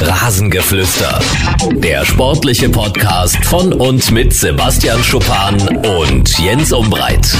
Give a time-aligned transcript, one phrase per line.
[0.00, 1.18] Rasengeflüster.
[1.72, 5.56] Der sportliche Podcast von und mit Sebastian Schuppan
[5.98, 7.34] und Jens Umbreit.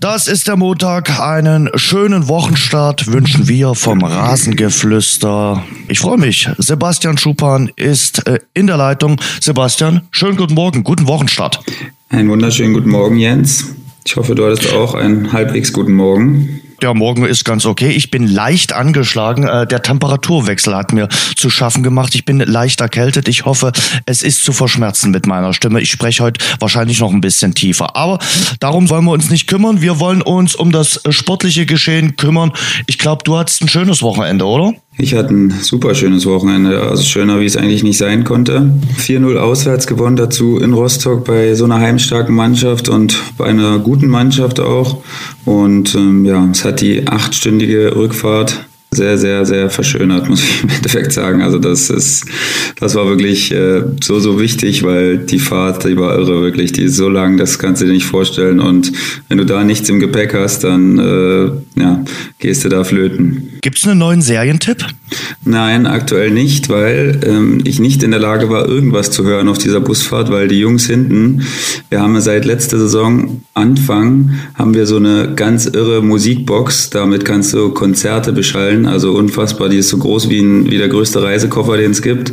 [0.00, 1.20] Das ist der Montag.
[1.20, 5.64] Einen schönen Wochenstart wünschen wir vom Rasengeflüster.
[5.86, 6.48] Ich freue mich.
[6.58, 9.20] Sebastian Schuppan ist äh, in der Leitung.
[9.40, 11.60] Sebastian, schönen guten Morgen, guten Wochenstart.
[12.08, 13.74] Einen wunderschönen guten Morgen, Jens.
[14.04, 16.62] Ich hoffe, du hattest auch einen halbwegs guten Morgen.
[16.80, 17.90] Der Morgen ist ganz okay.
[17.90, 19.42] Ich bin leicht angeschlagen.
[19.42, 22.14] Äh, der Temperaturwechsel hat mir zu schaffen gemacht.
[22.14, 23.26] Ich bin leicht erkältet.
[23.26, 23.72] Ich hoffe,
[24.06, 25.80] es ist zu verschmerzen mit meiner Stimme.
[25.80, 27.96] Ich spreche heute wahrscheinlich noch ein bisschen tiefer.
[27.96, 28.20] Aber
[28.60, 29.80] darum wollen wir uns nicht kümmern.
[29.80, 32.52] Wir wollen uns um das sportliche Geschehen kümmern.
[32.86, 34.72] Ich glaube, du hattest ein schönes Wochenende, oder?
[35.00, 38.72] Ich hatte ein super schönes Wochenende, also schöner, wie es eigentlich nicht sein konnte.
[38.98, 44.08] 4-0 auswärts gewonnen, dazu in Rostock bei so einer heimstarken Mannschaft und bei einer guten
[44.08, 45.00] Mannschaft auch.
[45.44, 50.70] Und ähm, ja, es hat die achtstündige Rückfahrt sehr, sehr, sehr verschönert, muss ich im
[50.70, 51.42] Endeffekt sagen.
[51.42, 52.26] Also das ist,
[52.80, 56.72] das war wirklich äh, so, so wichtig, weil die Fahrt, die war irre, wirklich.
[56.72, 58.58] Die ist so lang, das kannst du dir nicht vorstellen.
[58.58, 58.92] Und
[59.28, 62.04] wenn du da nichts im Gepäck hast, dann äh, ja,
[62.40, 63.47] gehst du da flöten.
[63.60, 64.84] Gibt es einen neuen Serientipp?
[65.44, 69.58] Nein, aktuell nicht, weil ähm, ich nicht in der Lage war, irgendwas zu hören auf
[69.58, 71.42] dieser Busfahrt, weil die Jungs hinten,
[71.88, 77.24] wir haben ja seit letzter Saison Anfang, haben wir so eine ganz irre Musikbox, damit
[77.24, 81.22] kannst du Konzerte beschallen, also unfassbar, die ist so groß wie, ein, wie der größte
[81.22, 82.32] Reisekoffer, den es gibt.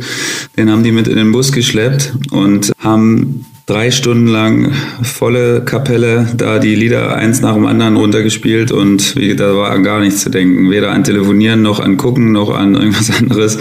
[0.56, 4.72] Den haben die mit in den Bus geschleppt und haben drei Stunden lang
[5.02, 9.82] volle Kapelle, da die Lieder eins nach dem anderen runtergespielt und wie, da war an
[9.82, 10.70] gar nichts zu denken.
[10.70, 13.58] Weder an Telefonieren noch an Gucken noch an irgendwas anderes.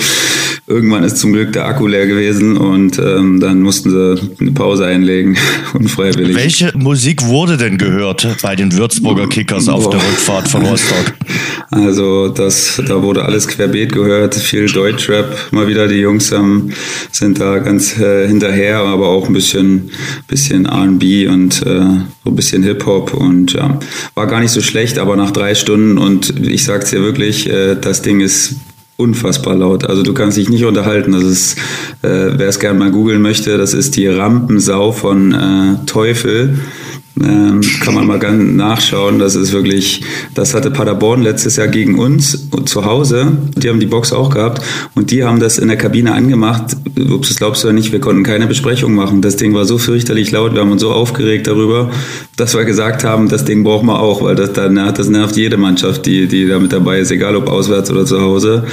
[0.67, 4.87] Irgendwann ist zum Glück der Akku leer gewesen und ähm, dann mussten sie eine Pause
[4.87, 5.37] einlegen,
[5.75, 6.35] unfreiwillig.
[6.35, 11.13] Welche Musik wurde denn gehört bei den Würzburger Kickers auf der Rückfahrt von Rostock?
[11.71, 15.51] Also das, da wurde alles querbeet gehört, viel Deutschrap.
[15.51, 16.71] Mal wieder die Jungs haben,
[17.11, 19.89] sind da ganz äh, hinterher, aber auch ein bisschen,
[20.27, 21.79] bisschen R&B und äh,
[22.23, 23.79] so ein bisschen Hip-Hop und ja,
[24.13, 27.75] war gar nicht so schlecht, aber nach drei Stunden und ich sag's dir wirklich, äh,
[27.75, 28.55] das Ding ist
[28.97, 29.85] unfassbar laut.
[29.85, 31.11] Also du kannst dich nicht unterhalten.
[31.11, 31.57] Das ist,
[32.01, 36.59] äh, wer es gerne mal googeln möchte, das ist die Rampensau von äh, Teufel.
[37.23, 39.19] Ähm, kann man mal ganz nachschauen.
[39.19, 40.01] Das ist wirklich,
[40.33, 43.37] das hatte Paderborn letztes Jahr gegen uns zu Hause.
[43.55, 44.61] Die haben die Box auch gehabt
[44.95, 46.75] und die haben das in der Kabine angemacht.
[47.09, 49.21] Ups, das glaubst du ja nicht, wir konnten keine Besprechung machen.
[49.21, 51.89] Das Ding war so fürchterlich laut, wir haben uns so aufgeregt darüber,
[52.35, 56.05] dass wir gesagt haben, das Ding brauchen wir auch, weil das, das nervt jede Mannschaft,
[56.05, 58.65] die, die da mit dabei ist, egal ob auswärts oder zu Hause.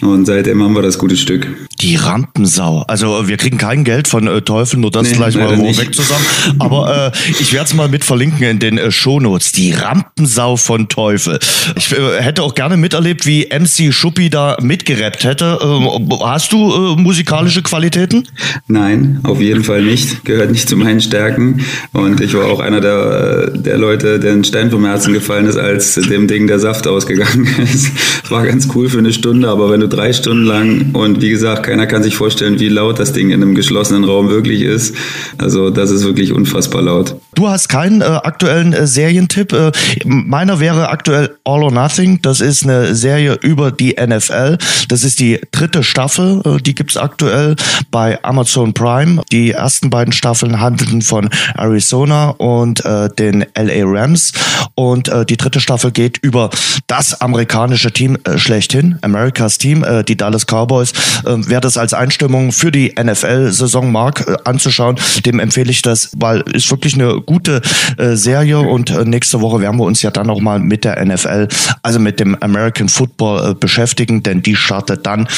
[0.00, 1.46] Und seitdem haben wir das gute Stück.
[1.82, 2.84] Die Rampensau.
[2.86, 6.24] Also wir kriegen kein Geld von äh, Teufel, nur das nee, gleich mal weg zusammen.
[6.60, 9.50] Aber äh, ich werde es mal mit verlinken in den äh, Shownotes.
[9.50, 11.40] Die Rampensau von Teufel.
[11.74, 15.58] Ich äh, hätte auch gerne miterlebt, wie MC Schuppi da mitgerappt hätte.
[15.60, 18.28] Äh, hast du äh, musikalische Qualitäten?
[18.68, 20.24] Nein, auf jeden Fall nicht.
[20.24, 21.64] Gehört nicht zu meinen Stärken.
[21.92, 25.56] Und ich war auch einer der, der Leute, der ein Stein vom Herzen gefallen ist,
[25.56, 27.90] als dem Ding der Saft ausgegangen ist.
[28.22, 31.30] Es war ganz cool für eine Stunde, aber wenn du drei Stunden lang und wie
[31.30, 34.94] gesagt, keiner kann sich vorstellen, wie laut das Ding in einem geschlossenen Raum wirklich ist.
[35.38, 37.16] Also das ist wirklich unfassbar laut.
[37.34, 39.52] Du hast keinen äh, aktuellen äh, Serientipp.
[39.52, 39.72] Äh,
[40.04, 42.20] meiner wäre aktuell All or Nothing.
[42.20, 44.58] Das ist eine Serie über die NFL.
[44.88, 46.42] Das ist die dritte Staffel.
[46.44, 47.56] Äh, die gibt's aktuell
[47.90, 49.22] bei Amazon Prime.
[49.32, 54.32] Die ersten beiden Staffeln handelten von Arizona und äh, den LA Rams.
[54.74, 56.50] Und äh, die dritte Staffel geht über
[56.86, 60.92] das amerikanische Team äh, schlechthin, America's Team, äh, die Dallas Cowboys.
[61.24, 66.10] Äh, wer das als Einstimmung für die NFL-Saison mag, äh, anzuschauen, dem empfehle ich das,
[66.16, 67.60] weil ist wirklich eine gute
[67.96, 71.48] äh, Serie und äh, nächste Woche werden wir uns ja dann nochmal mit der NFL,
[71.82, 75.28] also mit dem American Football äh, beschäftigen, denn die startet dann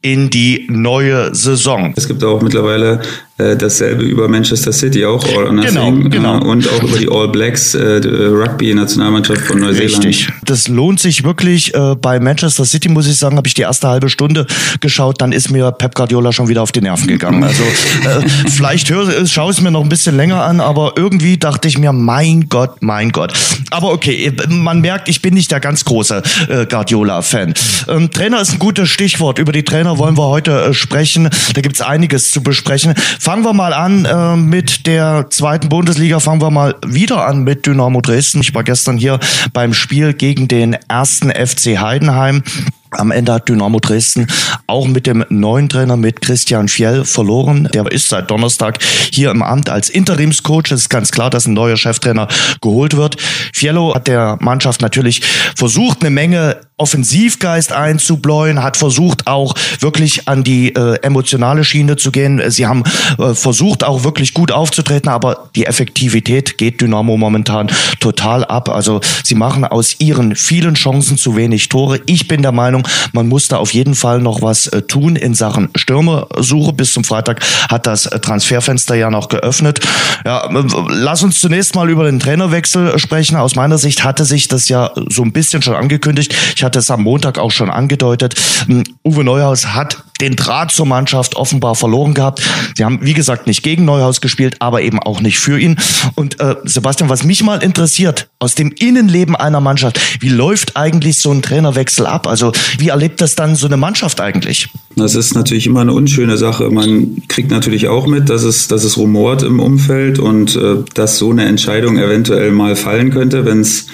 [0.00, 1.92] in die neue Saison.
[1.96, 3.00] Es gibt auch mittlerweile
[3.42, 6.10] äh, dasselbe über Manchester City auch, All or Nothing.
[6.10, 6.38] Genau, genau.
[6.38, 10.04] Äh, und auch über die All Blacks, äh, Rugby-Nationalmannschaft von Neuseeland.
[10.04, 10.32] Richtig.
[10.44, 11.72] Das lohnt sich wirklich.
[12.00, 14.46] Bei Manchester City, muss ich sagen, habe ich die erste halbe Stunde
[14.80, 17.42] geschaut, dann ist mir Pep Guardiola schon wieder auf die Nerven gegangen.
[17.42, 21.68] Also äh, vielleicht höre, schaue es mir noch ein bisschen länger an, aber irgendwie dachte
[21.68, 23.32] ich mir, mein Gott, mein Gott.
[23.70, 27.54] Aber okay, man merkt, ich bin nicht der ganz große äh, Guardiola-Fan.
[27.88, 29.38] Ähm, Trainer ist ein gutes Stichwort.
[29.38, 31.28] Über die Trainer wollen wir heute äh, sprechen.
[31.54, 32.94] Da gibt es einiges zu besprechen.
[33.32, 36.20] Fangen wir mal an äh, mit der zweiten Bundesliga.
[36.20, 38.42] Fangen wir mal wieder an mit Dynamo Dresden.
[38.42, 39.18] Ich war gestern hier
[39.54, 42.42] beim Spiel gegen den ersten FC Heidenheim.
[42.90, 44.26] Am Ende hat Dynamo Dresden
[44.66, 47.70] auch mit dem neuen Trainer, mit Christian Fjell, verloren.
[47.72, 48.78] Der ist seit Donnerstag
[49.10, 50.66] hier im Amt als Interimscoach.
[50.66, 52.28] Es ist ganz klar, dass ein neuer Cheftrainer
[52.60, 53.16] geholt wird.
[53.54, 55.22] Fiello hat der Mannschaft natürlich
[55.56, 62.10] versucht, eine Menge Offensivgeist einzubläuen, hat versucht auch wirklich an die äh, emotionale Schiene zu
[62.10, 62.42] gehen.
[62.50, 62.82] Sie haben
[63.18, 67.70] äh, versucht auch wirklich gut aufzutreten, aber die Effektivität geht Dynamo momentan
[68.00, 68.68] total ab.
[68.68, 72.00] Also sie machen aus ihren vielen Chancen zu wenig Tore.
[72.06, 75.34] Ich bin der Meinung, man muss da auf jeden Fall noch was äh, tun in
[75.34, 76.72] Sachen Stürmersuche.
[76.72, 79.78] Bis zum Freitag hat das äh, Transferfenster ja noch geöffnet.
[80.24, 83.36] Ja, äh, lass uns zunächst mal über den Trainerwechsel sprechen.
[83.36, 86.34] Aus meiner Sicht hatte sich das ja so ein bisschen schon angekündigt.
[86.56, 88.34] Ich hatte es am Montag auch schon angedeutet.
[88.66, 92.42] Hm, Uwe Neuhaus hat den Draht zur Mannschaft offenbar verloren gehabt.
[92.76, 95.76] Sie haben, wie gesagt, nicht gegen Neuhaus gespielt, aber eben auch nicht für ihn.
[96.14, 101.18] Und äh, Sebastian, was mich mal interessiert, aus dem Innenleben einer Mannschaft, wie läuft eigentlich
[101.18, 102.26] so ein Trainerwechsel ab?
[102.26, 104.68] Also wie erlebt das dann so eine Mannschaft eigentlich?
[104.96, 106.70] Das ist natürlich immer eine unschöne Sache.
[106.70, 111.18] Man kriegt natürlich auch mit, dass es, dass es rumort im Umfeld und äh, dass
[111.18, 113.88] so eine Entscheidung eventuell mal fallen könnte, wenn es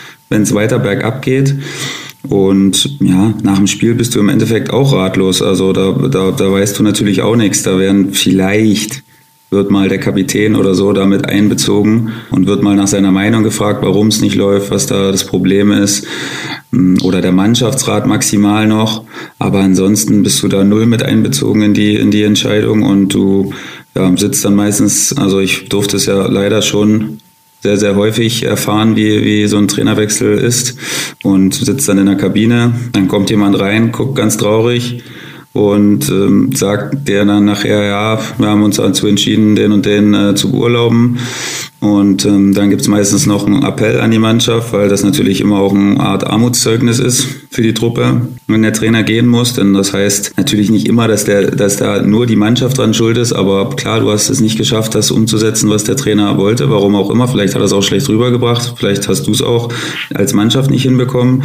[0.55, 1.55] weiter bergab geht.
[2.29, 5.43] Und ja, nach dem Spiel bist du im Endeffekt auch ratlos.
[5.43, 7.63] Also da, da, da weißt du natürlich auch nichts.
[7.63, 9.03] Da werden vielleicht
[9.51, 13.83] wird mal der Kapitän oder so damit einbezogen und wird mal nach seiner Meinung gefragt,
[13.83, 16.07] warum es nicht läuft, was da das Problem ist.
[16.73, 19.05] Hm, oder der Mannschaftsrat maximal noch.
[19.39, 23.53] Aber ansonsten bist du da null mit einbezogen in die, in die Entscheidung und du
[23.95, 27.19] ja, sitzt dann meistens, also ich durfte es ja leider schon
[27.61, 30.79] sehr, sehr häufig erfahren, wie, wie so ein Trainerwechsel ist
[31.23, 32.73] und sitzt dann in der Kabine.
[32.93, 35.03] Dann kommt jemand rein, guckt ganz traurig
[35.53, 40.15] und ähm, sagt der dann nachher, ja, wir haben uns dazu entschieden, den und den
[40.15, 41.19] äh, zu beurlauben.
[41.81, 45.41] Und ähm, dann gibt es meistens noch einen Appell an die Mannschaft, weil das natürlich
[45.41, 49.53] immer auch eine Art Armutszeugnis ist für die Truppe, wenn der Trainer gehen muss.
[49.53, 53.17] Denn das heißt natürlich nicht immer, dass, der, dass da nur die Mannschaft dran schuld
[53.17, 56.97] ist, aber klar, du hast es nicht geschafft, das umzusetzen, was der Trainer wollte, warum
[56.97, 57.29] auch immer.
[57.29, 59.73] Vielleicht hat er es auch schlecht rübergebracht, vielleicht hast du es auch
[60.13, 61.45] als Mannschaft nicht hinbekommen.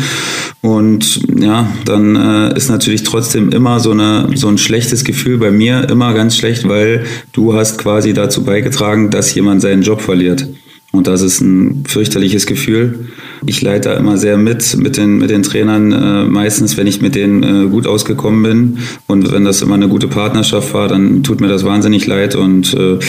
[0.62, 5.52] Und ja, dann äh, ist natürlich trotzdem immer so, eine, so ein schlechtes Gefühl bei
[5.52, 7.04] mir, immer ganz schlecht, weil
[7.34, 10.48] du hast quasi dazu beigetragen, dass jemand seinen Job verliert verliert.
[10.92, 13.08] Und das ist ein fürchterliches Gefühl.
[13.48, 17.02] Ich leite da immer sehr mit, mit den, mit den Trainern, äh, meistens, wenn ich
[17.02, 18.78] mit denen äh, gut ausgekommen bin.
[19.08, 22.36] Und wenn das immer eine gute Partnerschaft war, dann tut mir das wahnsinnig leid.
[22.36, 23.00] Und äh,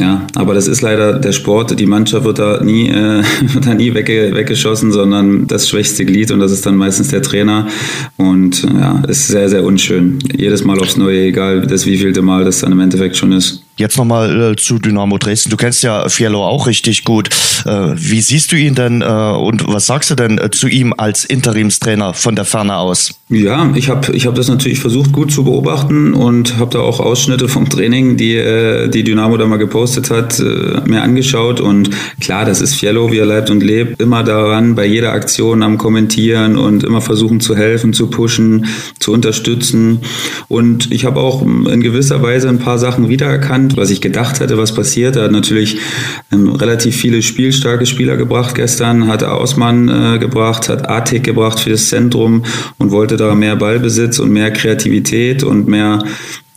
[0.00, 1.78] ja, aber das ist leider der Sport.
[1.78, 6.32] Die Mannschaft wird da nie, äh, wird da nie wegge weggeschossen, sondern das schwächste Glied
[6.32, 7.68] und das ist dann meistens der Trainer.
[8.16, 10.18] Und ja, ist sehr, sehr unschön.
[10.36, 13.62] Jedes Mal aufs Neue, egal das wievielte Mal das dann im Endeffekt schon ist.
[13.80, 15.48] Jetzt nochmal äh, zu Dynamo Dresden.
[15.48, 17.30] Du kennst ja Fiello auch richtig gut.
[17.64, 20.92] Äh, wie siehst du ihn denn äh, und was sagst du denn äh, zu ihm
[20.94, 23.14] als Interimstrainer von der Ferne aus?
[23.30, 27.00] Ja, ich habe ich hab das natürlich versucht gut zu beobachten und habe da auch
[27.00, 31.60] Ausschnitte vom Training, die äh, die Dynamo da mal gepostet hat, äh, mir angeschaut.
[31.60, 31.88] Und
[32.20, 35.78] klar, das ist Fiello, wie er lebt und lebt, immer daran, bei jeder Aktion am
[35.78, 38.66] Kommentieren und immer versuchen zu helfen, zu pushen,
[38.98, 40.00] zu unterstützen.
[40.48, 44.58] Und ich habe auch in gewisser Weise ein paar Sachen wiedererkannt was ich gedacht hätte,
[44.58, 45.16] was passiert.
[45.16, 45.78] Er hat natürlich
[46.32, 51.70] ähm, relativ viele spielstarke Spieler gebracht gestern, hat Ausmann äh, gebracht, hat Atik gebracht für
[51.70, 52.44] das Zentrum
[52.78, 56.04] und wollte da mehr Ballbesitz und mehr Kreativität und mehr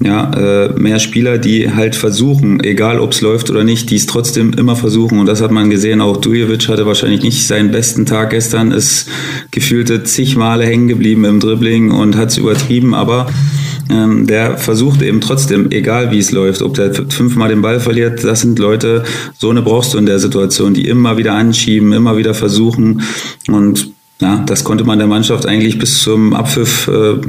[0.03, 4.05] ja, äh, mehr Spieler, die halt versuchen, egal ob es läuft oder nicht, die es
[4.05, 5.19] trotzdem immer versuchen.
[5.19, 6.01] Und das hat man gesehen.
[6.01, 9.07] Auch Dujevic hatte wahrscheinlich nicht seinen besten Tag gestern, ist
[9.51, 12.93] gefühlte zig Male hängen geblieben im Dribbling und hat es übertrieben.
[12.93, 13.27] Aber
[13.89, 18.23] ähm, der versucht eben trotzdem, egal wie es läuft, ob der fünfmal den Ball verliert,
[18.23, 19.03] das sind Leute,
[19.37, 23.01] so eine brauchst du in der Situation, die immer wieder anschieben, immer wieder versuchen.
[23.47, 27.19] Und ja, das konnte man der Mannschaft eigentlich bis zum Abpfiff äh,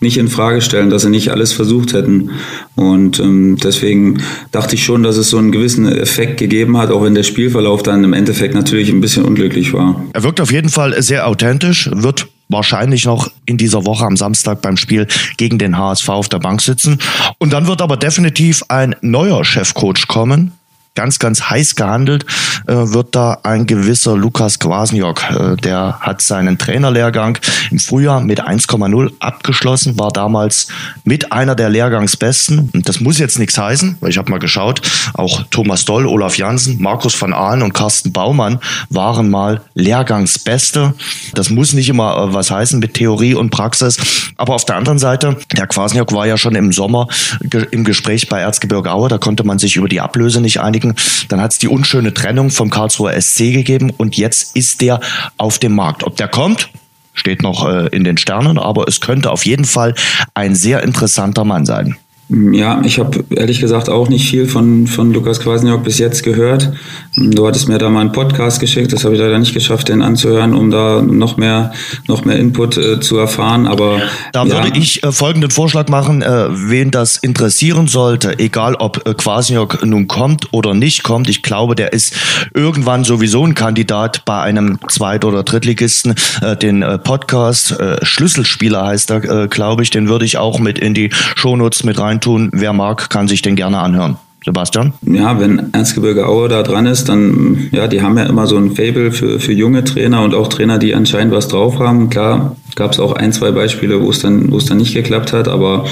[0.00, 2.30] nicht in Frage stellen, dass sie nicht alles versucht hätten.
[2.76, 7.02] Und ähm, deswegen dachte ich schon, dass es so einen gewissen Effekt gegeben hat, auch
[7.02, 10.04] wenn der Spielverlauf dann im Endeffekt natürlich ein bisschen unglücklich war.
[10.12, 14.62] Er wirkt auf jeden Fall sehr authentisch, wird wahrscheinlich noch in dieser Woche am Samstag
[14.62, 16.98] beim Spiel gegen den HSV auf der Bank sitzen.
[17.38, 20.52] Und dann wird aber definitiv ein neuer Chefcoach kommen
[20.94, 22.24] ganz, ganz heiß gehandelt
[22.66, 25.22] äh, wird da ein gewisser Lukas Kwasniok.
[25.30, 27.38] Äh, der hat seinen Trainerlehrgang
[27.70, 30.68] im Frühjahr mit 1,0 abgeschlossen, war damals
[31.04, 32.70] mit einer der Lehrgangsbesten.
[32.72, 34.82] Und das muss jetzt nichts heißen, weil ich habe mal geschaut,
[35.14, 40.94] auch Thomas Doll, Olaf Jansen, Markus van Ahlen und Carsten Baumann waren mal Lehrgangsbeste.
[41.34, 44.32] Das muss nicht immer äh, was heißen mit Theorie und Praxis.
[44.36, 47.08] Aber auf der anderen Seite, der Kwasniok war ja schon im Sommer
[47.40, 50.83] ge im Gespräch bei Erzgebirge Aue, da konnte man sich über die Ablöse nicht einigen
[50.84, 50.94] Kollegen.
[51.28, 55.00] Dann hat es die unschöne Trennung vom Karlsruher SC gegeben und jetzt ist der
[55.36, 56.04] auf dem Markt.
[56.04, 56.70] Ob der kommt,
[57.14, 59.94] steht noch äh, in den Sternen, aber es könnte auf jeden Fall
[60.34, 61.96] ein sehr interessanter Mann sein.
[62.28, 66.72] Ja, ich habe ehrlich gesagt auch nicht viel von, von Lukas Kwasniok bis jetzt gehört.
[67.16, 70.00] Du hattest mir da mal einen Podcast geschickt, das habe ich leider nicht geschafft, den
[70.00, 71.72] anzuhören, um da noch mehr,
[72.08, 73.66] noch mehr Input äh, zu erfahren.
[73.66, 74.00] Aber
[74.32, 74.74] da würde ja.
[74.74, 80.08] ich äh, folgenden Vorschlag machen, äh, wen das interessieren sollte, egal ob äh, Kwasniok nun
[80.08, 81.28] kommt oder nicht kommt.
[81.28, 82.16] Ich glaube, der ist
[82.54, 86.14] irgendwann sowieso ein Kandidat bei einem Zweit- oder Drittligisten.
[86.40, 90.94] Äh, den äh, Podcast Schlüsselspieler heißt er, glaube ich, den würde ich auch mit in
[90.94, 92.50] die Shownotes mit rein reintun.
[92.52, 94.16] Wer mag, kann sich den gerne anhören.
[94.44, 94.92] Sebastian?
[95.02, 98.76] Ja, wenn Erzgebirge Aue da dran ist, dann, ja, die haben ja immer so ein
[98.76, 102.10] Fable für, für junge Trainer und auch Trainer, die anscheinend was drauf haben.
[102.10, 105.86] Klar, gab es auch ein, zwei Beispiele, wo es dann, dann nicht geklappt hat, aber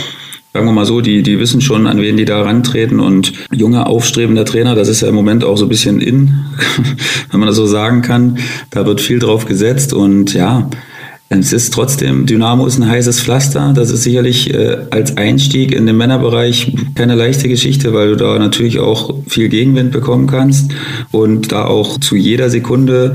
[0.53, 3.87] sagen wir mal so, die, die wissen schon, an wen die da rantreten und junge,
[3.87, 6.45] aufstrebender Trainer, das ist ja im Moment auch so ein bisschen in,
[7.31, 8.37] wenn man das so sagen kann.
[8.69, 10.69] Da wird viel drauf gesetzt und ja,
[11.41, 13.73] es ist trotzdem, Dynamo ist ein heißes Pflaster.
[13.75, 18.39] Das ist sicherlich äh, als Einstieg in den Männerbereich keine leichte Geschichte, weil du da
[18.39, 20.73] natürlich auch viel Gegenwind bekommen kannst
[21.11, 23.15] und da auch zu jeder Sekunde,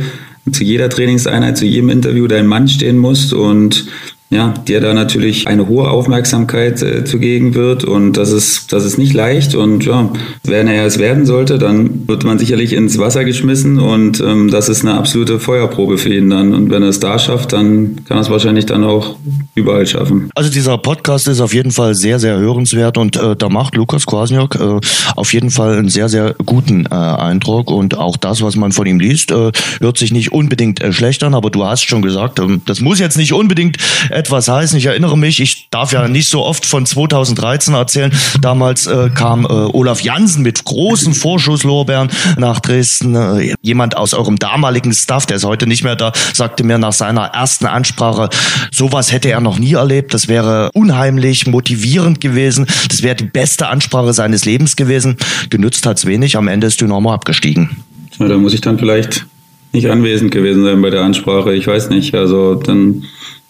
[0.52, 3.86] zu jeder Trainingseinheit, zu jedem Interview dein Mann stehen musst und
[4.30, 8.98] ja, dir da natürlich eine hohe Aufmerksamkeit äh, zugegen wird und das ist, das ist
[8.98, 10.10] nicht leicht und ja,
[10.44, 14.68] wenn er es werden sollte, dann wird man sicherlich ins Wasser geschmissen und ähm, das
[14.68, 18.18] ist eine absolute Feuerprobe für ihn dann und wenn er es da schafft, dann kann
[18.18, 19.16] er es wahrscheinlich dann auch
[19.56, 20.30] überall schaffen.
[20.36, 24.06] Also dieser Podcast ist auf jeden Fall sehr, sehr hörenswert und äh, da macht Lukas
[24.06, 24.80] Kwasniok äh,
[25.16, 28.86] auf jeden Fall einen sehr, sehr guten äh, Eindruck und auch das, was man von
[28.88, 32.40] ihm liest, äh, hört sich nicht unbedingt äh, schlecht an, aber du hast schon gesagt,
[32.40, 33.78] äh, das muss jetzt nicht unbedingt
[34.18, 34.78] etwas heißen.
[34.78, 38.12] Ich erinnere mich, ich darf ja nicht so oft von 2013 erzählen.
[38.42, 43.16] Damals äh, kam äh, Olaf Jansen mit großen Vorschusslorbeeren nach Dresden.
[43.16, 46.94] Äh, jemand aus eurem damaligen Staff, der ist heute nicht mehr da, sagte mir nach
[46.94, 48.30] seiner ersten Ansprache,
[48.72, 50.14] sowas hätte er noch nie erlebt.
[50.14, 52.66] Das wäre unheimlich motivierend gewesen.
[52.90, 55.18] Das wäre die beste Ansprache seines Lebens gewesen.
[55.50, 56.38] Genützt hat's wenig.
[56.38, 57.78] Am Ende ist Dynamo abgestiegen.
[58.20, 59.28] Ja, da muss ich dann vielleicht
[59.74, 61.54] nicht anwesend gewesen sein bei der Ansprache.
[61.54, 62.16] Ich weiß nicht.
[62.16, 63.04] Also dann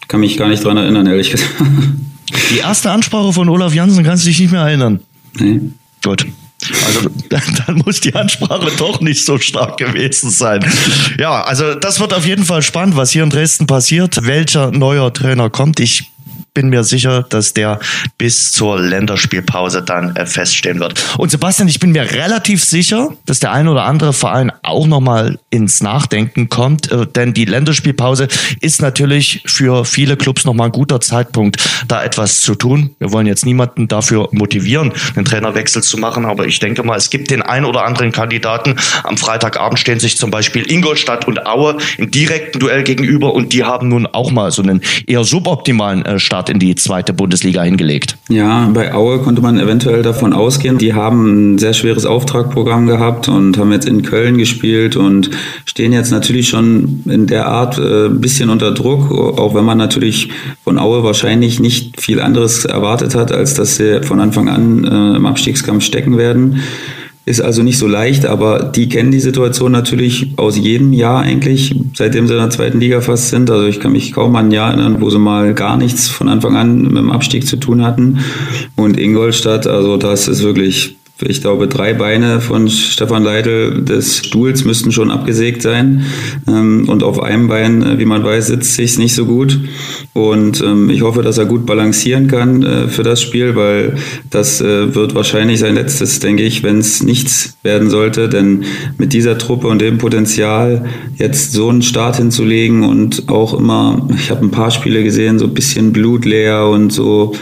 [0.08, 1.54] kann mich gar nicht dran erinnern, ehrlich gesagt.
[2.52, 5.00] Die erste Ansprache von Olaf Jansen kannst du dich nicht mehr erinnern.
[5.40, 5.62] Nee.
[6.04, 6.26] Gut.
[6.86, 7.10] Also
[7.66, 10.66] dann muss die Ansprache doch nicht so stark gewesen sein.
[11.20, 14.26] Ja, also das wird auf jeden Fall spannend, was hier in Dresden passiert.
[14.26, 15.80] Welcher neuer Trainer kommt.
[15.80, 16.12] Ich
[16.54, 17.80] bin mir sicher, dass der
[18.18, 21.04] bis zur Länderspielpause dann äh, feststehen wird.
[21.18, 25.40] Und Sebastian, ich bin mir relativ sicher, dass der ein oder andere Verein auch nochmal
[25.50, 28.28] ins Nachdenken kommt, äh, denn die Länderspielpause
[28.62, 32.96] ist natürlich für viele Clubs nochmal ein guter Zeitpunkt, da etwas zu tun.
[33.00, 37.10] Wir wollen jetzt niemanden dafür motivieren, den Trainerwechsel zu machen, aber ich denke mal, es
[37.10, 38.76] gibt den ein oder anderen Kandidaten.
[39.04, 43.64] Am Freitagabend stehen sich zum Beispiel Ingolstadt und Aue im direkten Duell gegenüber und die
[43.64, 48.18] haben nun auch mal so einen eher suboptimalen äh, Start in die zweite Bundesliga hingelegt.
[48.28, 50.78] Ja, bei Aue konnte man eventuell davon ausgehen.
[50.78, 55.30] Die haben ein sehr schweres Auftragprogramm gehabt und haben jetzt in Köln gespielt und
[55.66, 59.78] stehen jetzt natürlich schon in der Art äh, ein bisschen unter Druck, auch wenn man
[59.78, 60.30] natürlich
[60.66, 65.16] von Aue wahrscheinlich nicht viel anderes erwartet hat, als dass sie von Anfang an äh,
[65.16, 66.62] im Abstiegskampf stecken werden.
[67.28, 71.76] Ist also nicht so leicht, aber die kennen die Situation natürlich aus jedem Jahr eigentlich,
[71.94, 73.52] seitdem sie in der zweiten Liga fast sind.
[73.52, 76.30] Also ich kann mich kaum an ein Jahr erinnern, wo sie mal gar nichts von
[76.30, 78.20] Anfang an mit dem Abstieg zu tun hatten.
[78.78, 84.66] Und Ingolstadt, also das ist wirklich ich glaube, drei Beine von Stefan Leitl des Stuhls
[84.66, 86.06] müssten schon abgesägt sein.
[86.48, 89.60] Ähm, und auf einem Bein, äh, wie man weiß, sitzt sich nicht so gut.
[90.14, 93.96] Und ähm, ich hoffe, dass er gut balancieren kann äh, für das Spiel, weil
[94.30, 98.30] das äh, wird wahrscheinlich sein letztes, denke ich, wenn es nichts werden sollte.
[98.30, 98.66] Denn
[98.98, 104.30] mit dieser Truppe und dem Potenzial jetzt so einen Start hinzulegen und auch immer, ich
[104.30, 107.34] habe ein paar Spiele gesehen, so ein bisschen blutleer und so,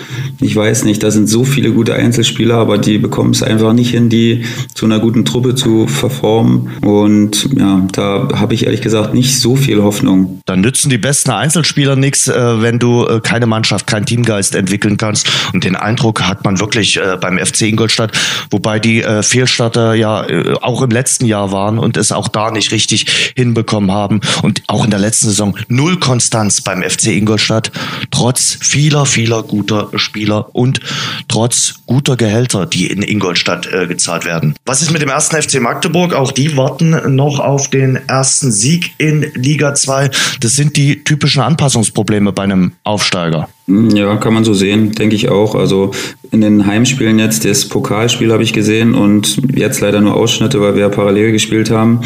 [0.42, 3.92] ich weiß nicht, da sind so viele gute Einzelspieler, aber die bekommen es einfach nicht
[3.92, 6.72] hin, die zu einer guten Truppe zu verformen.
[6.82, 10.42] Und ja, da habe ich ehrlich gesagt nicht so viel Hoffnung.
[10.46, 14.98] Dann nützen die besten Einzelspieler nichts, äh, wenn du äh, keine Mannschaft, keinen Teamgeist entwickeln
[14.98, 15.27] kannst.
[15.54, 18.12] Und den Eindruck hat man wirklich äh, beim FC Ingolstadt,
[18.51, 20.25] wobei die Fehlstarter ja
[20.62, 24.22] auch im letzten Jahr waren und es auch da nicht richtig hinbekommen haben.
[24.42, 27.72] Und auch in der letzten Saison null Konstanz beim FC Ingolstadt,
[28.12, 30.79] trotz vieler, vieler guter Spieler und
[31.27, 34.55] trotz guter Gehälter, die in Ingolstadt Ingolstadt äh, gezahlt werden.
[34.65, 36.13] Was ist mit dem ersten FC Magdeburg?
[36.13, 40.10] Auch die warten noch auf den ersten Sieg in Liga 2.
[40.39, 43.50] Das sind die typischen Anpassungsprobleme bei einem Aufsteiger.
[43.67, 45.55] Ja, kann man so sehen, denke ich auch.
[45.55, 45.89] Also
[46.31, 50.75] in den Heimspielen jetzt, das Pokalspiel habe ich gesehen und jetzt leider nur Ausschnitte, weil
[50.75, 52.01] wir ja parallel gespielt haben.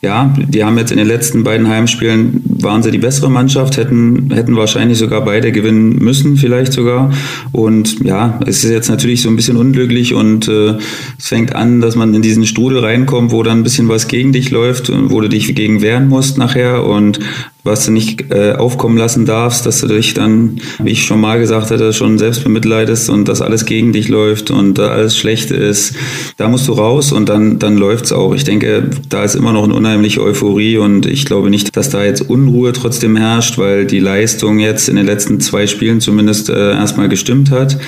[0.00, 4.32] Ja, die haben jetzt in den letzten beiden Heimspielen, waren sie die bessere Mannschaft, hätten,
[4.32, 7.12] hätten wahrscheinlich sogar beide gewinnen müssen, vielleicht sogar.
[7.50, 10.74] Und ja, es ist jetzt natürlich so ein bisschen unglücklich und äh,
[11.18, 14.32] es fängt an, dass man in diesen Strudel reinkommt, wo dann ein bisschen was gegen
[14.32, 17.18] dich läuft und wo du dich gegen wehren musst nachher und
[17.64, 21.38] was du nicht äh, aufkommen lassen darfst, dass du dich dann, wie ich schon mal
[21.38, 25.52] gesagt hatte, schon selbst bemitleidest und dass alles gegen dich läuft und da alles schlecht
[25.52, 25.94] ist.
[26.38, 28.34] Da musst du raus und dann, dann läuft's auch.
[28.34, 32.04] Ich denke, da ist immer noch eine unheimliche Euphorie und ich glaube nicht, dass da
[32.04, 36.72] jetzt Unruhe trotzdem herrscht, weil die Leistung jetzt in den letzten zwei Spielen zumindest äh,
[36.72, 37.78] erstmal gestimmt hat.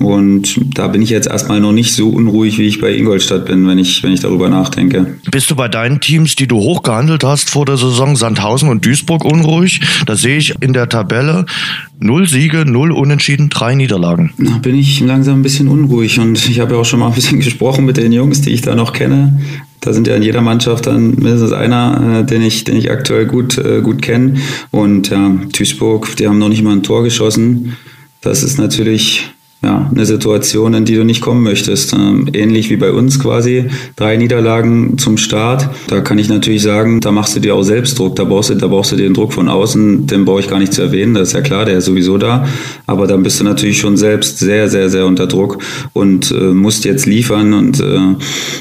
[0.00, 3.66] Und da bin ich jetzt erstmal noch nicht so unruhig, wie ich bei Ingolstadt bin,
[3.68, 5.18] wenn ich, wenn ich darüber nachdenke.
[5.30, 9.03] Bist du bei deinen Teams, die du hochgehandelt hast vor der Saison, Sandhausen und Duisburg
[9.10, 9.80] unruhig?
[10.06, 11.46] Da sehe ich in der Tabelle
[12.00, 14.32] null Siege, null Unentschieden, drei Niederlagen.
[14.38, 17.14] Da bin ich langsam ein bisschen unruhig und ich habe ja auch schon mal ein
[17.14, 19.40] bisschen gesprochen mit den Jungs, die ich da noch kenne.
[19.80, 23.26] Da sind ja in jeder Mannschaft dann mindestens einer, äh, den ich, den ich aktuell
[23.26, 24.34] gut, äh, gut kenne.
[24.70, 27.76] Und ja, Duisburg, die haben noch nicht mal ein Tor geschossen.
[28.22, 29.33] Das ist natürlich
[29.64, 31.94] ja, eine Situation, in die du nicht kommen möchtest.
[31.94, 33.64] Ähm, ähnlich wie bei uns quasi,
[33.96, 35.70] drei Niederlagen zum Start.
[35.88, 38.16] Da kann ich natürlich sagen, da machst du dir auch selbst Druck.
[38.16, 40.74] Da brauchst du, da brauchst du den Druck von außen, den brauche ich gar nicht
[40.74, 42.46] zu erwähnen, das ist ja klar, der ist sowieso da.
[42.86, 45.58] Aber dann bist du natürlich schon selbst sehr, sehr, sehr unter Druck
[45.94, 47.54] und äh, musst jetzt liefern.
[47.54, 47.98] Und äh,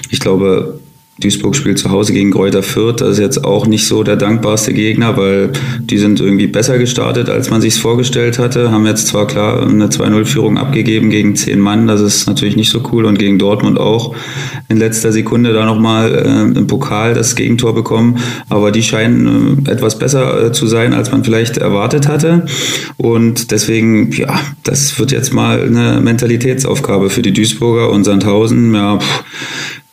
[0.09, 0.79] ich glaube,
[1.19, 2.99] Duisburg spielt zu Hause gegen Kräuter Fürth.
[3.01, 7.29] Das ist jetzt auch nicht so der dankbarste Gegner, weil die sind irgendwie besser gestartet,
[7.29, 8.71] als man sich vorgestellt hatte.
[8.71, 11.85] Haben jetzt zwar klar eine 2-0-Führung abgegeben gegen zehn Mann.
[11.85, 13.05] Das ist natürlich nicht so cool.
[13.05, 14.15] Und gegen Dortmund auch
[14.69, 18.17] in letzter Sekunde da nochmal äh, im Pokal das Gegentor bekommen.
[18.49, 22.47] Aber die scheinen äh, etwas besser äh, zu sein, als man vielleicht erwartet hatte.
[22.97, 28.73] Und deswegen, ja, das wird jetzt mal eine Mentalitätsaufgabe für die Duisburger und Sandhausen.
[28.73, 29.23] Ja, pff,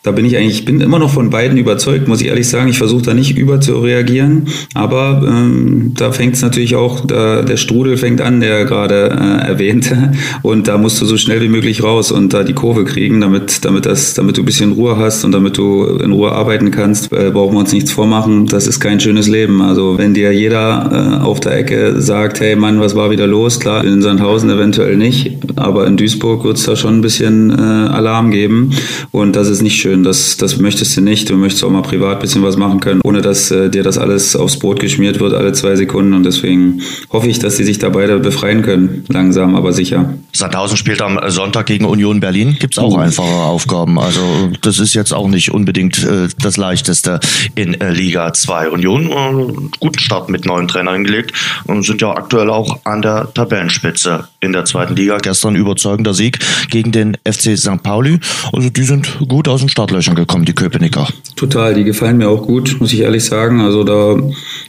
[0.02, 2.71] da bin ich eigentlich, ich bin immer noch von beiden überzeugt, muss ich ehrlich sagen.
[2.71, 7.42] Ich versuche da nicht über zu reagieren, aber ähm, da fängt es natürlich auch, da,
[7.42, 11.49] der Strudel fängt an, der gerade äh, erwähnte, und da musst du so schnell wie
[11.49, 14.97] möglich raus und da die Kurve kriegen, damit, damit, das, damit du ein bisschen Ruhe
[14.97, 17.12] hast und damit du in Ruhe arbeiten kannst.
[17.12, 19.61] Äh, brauchen wir uns nichts vormachen, das ist kein schönes Leben.
[19.61, 23.61] Also wenn dir jeder äh, auf der Ecke sagt, hey Mann, was war wieder los?
[23.61, 27.52] Klar, in Sandhausen eventuell nicht, aber in Duisburg wird es da schon ein bisschen äh,
[27.63, 28.71] Alarm geben
[29.10, 30.05] und das ist nicht schön schön.
[30.05, 31.29] Das, das möchtest du nicht.
[31.29, 33.99] Du möchtest auch mal privat ein bisschen was machen können, ohne dass äh, dir das
[33.99, 36.15] alles aufs Brot geschmiert wird, alle zwei Sekunden.
[36.15, 39.05] Und deswegen hoffe ich, dass sie sich da beide befreien können.
[39.09, 40.15] Langsam, aber sicher.
[40.33, 42.57] Sandhausen spielt am Sonntag gegen Union Berlin.
[42.59, 43.03] Gibt es auch mhm.
[43.03, 43.99] einfache Aufgaben.
[43.99, 44.21] Also
[44.63, 47.21] das ist jetzt auch nicht unbedingt äh, das Leichteste
[47.55, 48.71] in äh, Liga 2.
[48.71, 51.33] Union äh, guten Start mit neuen Trainern hingelegt
[51.67, 55.19] und sind ja aktuell auch an der Tabellenspitze in der zweiten Liga.
[55.19, 56.39] Gestern überzeugender Sieg
[56.71, 57.83] gegen den FC St.
[57.83, 58.21] Pauli.
[58.53, 61.08] Also die sind gut aus dem Start Startlöchern gekommen, die Köpenicker.
[61.36, 63.62] Total, die gefallen mir auch gut, muss ich ehrlich sagen.
[63.62, 64.21] Also da,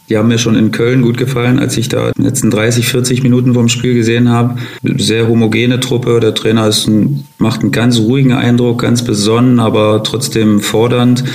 [0.07, 3.21] die haben mir schon in Köln gut gefallen, als ich da die letzten 30, 40
[3.21, 4.55] Minuten vom Spiel gesehen habe.
[4.81, 6.21] Sehr homogene Truppe.
[6.21, 11.25] Der Trainer ist ein, macht einen ganz ruhigen Eindruck, ganz besonnen, aber trotzdem fordernd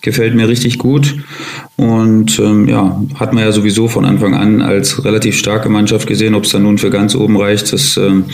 [0.00, 1.14] gefällt mir richtig gut.
[1.76, 6.34] Und ähm, ja, hat man ja sowieso von Anfang an als relativ starke Mannschaft gesehen.
[6.34, 8.24] Ob es dann nun für ganz oben reicht, das, ähm,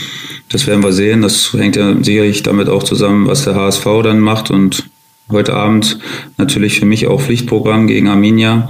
[0.48, 1.22] das werden wir sehen.
[1.22, 4.50] Das hängt ja sicherlich damit auch zusammen, was der HSV dann macht.
[4.50, 4.88] Und
[5.30, 5.98] heute Abend
[6.38, 8.68] natürlich für mich auch Pflichtprogramm gegen Arminia.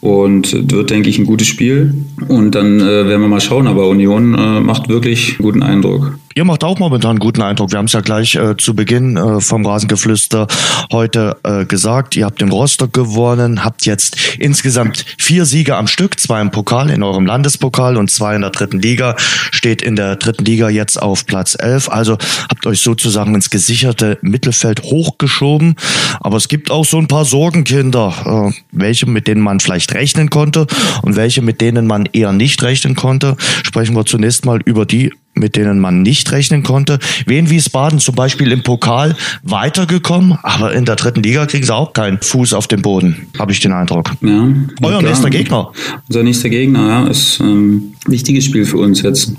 [0.00, 1.94] Und wird, denke ich, ein gutes Spiel.
[2.28, 3.66] Und dann äh, werden wir mal schauen.
[3.66, 6.18] Aber Union äh, macht wirklich einen guten Eindruck.
[6.36, 7.70] Ihr macht auch momentan einen guten Eindruck.
[7.70, 10.48] Wir haben es ja gleich äh, zu Beginn äh, vom Rasengeflüster
[10.90, 12.16] heute äh, gesagt.
[12.16, 16.90] Ihr habt den Rostock gewonnen, habt jetzt insgesamt vier Siege am Stück, zwei im Pokal,
[16.90, 19.14] in eurem Landespokal und zwei in der dritten Liga.
[19.52, 21.88] Steht in der dritten Liga jetzt auf Platz elf.
[21.88, 22.18] Also
[22.50, 25.76] habt euch sozusagen ins gesicherte Mittelfeld hochgeschoben.
[26.18, 30.30] Aber es gibt auch so ein paar Sorgenkinder, äh, welche mit denen man vielleicht rechnen
[30.30, 30.66] konnte
[31.02, 33.36] und welche mit denen man eher nicht rechnen konnte.
[33.62, 36.98] Sprechen wir zunächst mal über die mit denen man nicht rechnen konnte.
[37.26, 41.92] Wien Wiesbaden zum Beispiel im Pokal weitergekommen, aber in der dritten Liga kriegen sie auch
[41.92, 44.10] keinen Fuß auf den Boden, habe ich den Eindruck.
[44.22, 44.48] Ja,
[44.82, 45.72] Euer nächster Gegner.
[46.08, 49.32] Unser nächster Gegner, ja, ist ähm, ein wichtiges Spiel für uns jetzt.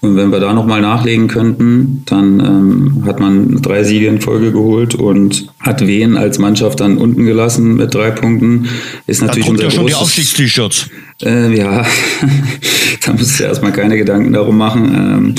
[0.00, 4.52] Und wenn wir da nochmal nachlegen könnten, dann ähm, hat man drei Siege in Folge
[4.52, 8.68] geholt und hat Wien als Mannschaft dann unten gelassen mit drei Punkten.
[9.06, 10.90] Ist natürlich da unser ja schon die Aufstiegst-T-Shirts.
[11.22, 11.84] Äh, ja,
[13.06, 14.94] da musst du erstmal keine Gedanken darum machen.
[14.94, 15.34] Ähm,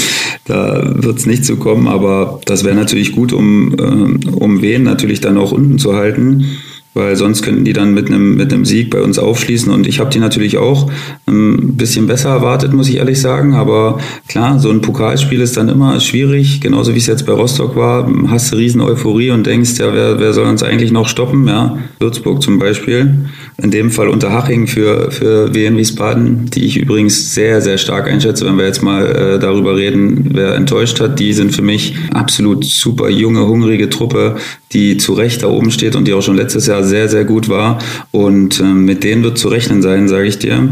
[0.46, 4.84] da wird es nicht so kommen, aber das wäre natürlich gut, um, äh, um wen
[4.84, 6.60] natürlich dann auch unten zu halten.
[6.94, 9.72] Weil sonst könnten die dann mit einem mit einem Sieg bei uns aufschließen.
[9.72, 10.92] Und ich habe die natürlich auch
[11.28, 15.56] ähm, ein bisschen besser erwartet, muss ich ehrlich sagen, aber klar, so ein Pokalspiel ist
[15.58, 19.46] dann immer schwierig, genauso wie es jetzt bei Rostock war, hast du riesen Euphorie und
[19.46, 23.26] denkst, ja, wer, wer soll uns eigentlich noch stoppen, ja, Würzburg zum Beispiel,
[23.62, 28.46] in dem Fall Unterhaching für, für WN Wiesbaden, die ich übrigens sehr, sehr stark einschätze,
[28.46, 32.66] wenn wir jetzt mal äh, darüber reden, wer enttäuscht hat, die sind für mich absolut
[32.66, 34.38] super junge, hungrige Truppe,
[34.72, 37.50] die zu Recht da oben steht und die auch schon letztes Jahr sehr, sehr gut
[37.50, 37.80] war.
[38.12, 40.70] Und ähm, mit denen wird zu rechnen sein, sage ich dir.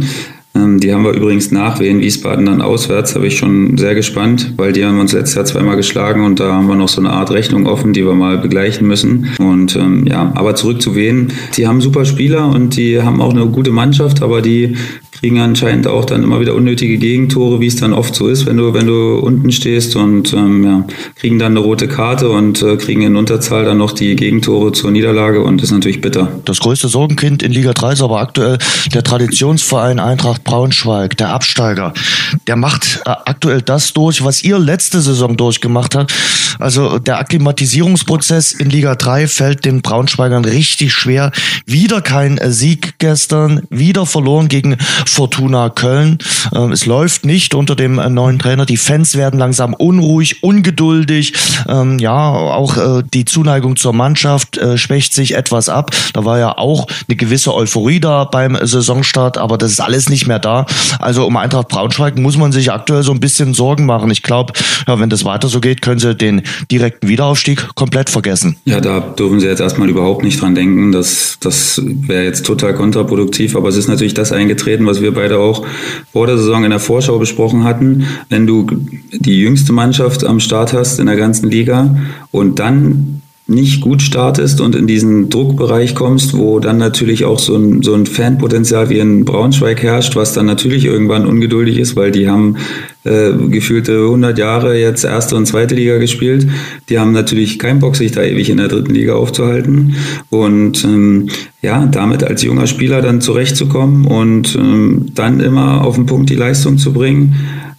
[0.57, 4.53] Ähm, die haben wir übrigens nach Wien Wiesbaden dann auswärts, bin ich schon sehr gespannt,
[4.57, 7.11] weil die haben uns letztes Jahr zweimal geschlagen und da haben wir noch so eine
[7.11, 9.29] Art Rechnung offen, die wir mal begleichen müssen.
[9.39, 11.33] Und ähm, ja, aber zurück zu Wien.
[11.55, 14.75] Die haben super Spieler und die haben auch eine gute Mannschaft, aber die
[15.19, 18.57] kriegen anscheinend auch dann immer wieder unnötige Gegentore, wie es dann oft so ist, wenn
[18.57, 22.77] du, wenn du unten stehst und ähm, ja, kriegen dann eine rote Karte und äh,
[22.77, 26.39] kriegen in Unterzahl dann noch die Gegentore zur Niederlage und ist natürlich bitter.
[26.45, 28.57] Das größte Sorgenkind in Liga 3 ist aber aktuell
[28.93, 31.93] der Traditionsverein Eintracht Braunschweig, der Absteiger.
[32.45, 36.13] Der macht äh, aktuell das durch, was ihr letzte Saison durchgemacht habt.
[36.59, 41.31] Also der Akklimatisierungsprozess in Liga 3 fällt den Braunschweigern richtig schwer.
[41.65, 46.17] Wieder kein Sieg gestern, wieder verloren gegen Fortuna Köln.
[46.53, 48.65] Ähm, es läuft nicht unter dem äh, neuen Trainer.
[48.65, 51.33] Die Fans werden langsam unruhig, ungeduldig.
[51.67, 55.91] Ähm, ja, auch äh, die Zuneigung zur Mannschaft äh, schwächt sich etwas ab.
[56.13, 60.27] Da war ja auch eine gewisse Euphorie da beim Saisonstart, aber das ist alles nicht
[60.27, 60.65] mehr da.
[60.99, 64.09] Also um Eintracht Braunschweig muss man sich aktuell so ein bisschen Sorgen machen.
[64.11, 64.53] Ich glaube,
[64.87, 66.36] ja, wenn das weiter so geht, können sie den
[66.71, 68.57] direkten Wiederaufstieg komplett vergessen.
[68.65, 70.91] Ja, da dürfen sie jetzt erstmal überhaupt nicht dran denken.
[70.91, 75.39] Das, das wäre jetzt total kontraproduktiv, aber es ist natürlich das eingetreten, was wir beide
[75.39, 75.65] auch
[76.11, 78.05] vor der Saison in der Vorschau besprochen hatten.
[78.29, 78.67] Wenn du
[79.11, 81.95] die jüngste Mannschaft am Start hast in der ganzen Liga
[82.31, 87.55] und dann nicht gut startest und in diesen Druckbereich kommst, wo dann natürlich auch so
[87.55, 92.11] ein, so ein Fanpotenzial wie in Braunschweig herrscht, was dann natürlich irgendwann ungeduldig ist, weil
[92.11, 92.57] die haben
[93.05, 96.45] äh, gefühlte 100 Jahre jetzt erste und zweite Liga gespielt.
[96.89, 99.95] Die haben natürlich keinen Bock, sich da ewig in der dritten Liga aufzuhalten
[100.29, 101.29] und ähm,
[101.61, 106.35] ja, damit als junger Spieler dann zurechtzukommen und ähm, dann immer auf den Punkt die
[106.35, 107.35] Leistung zu bringen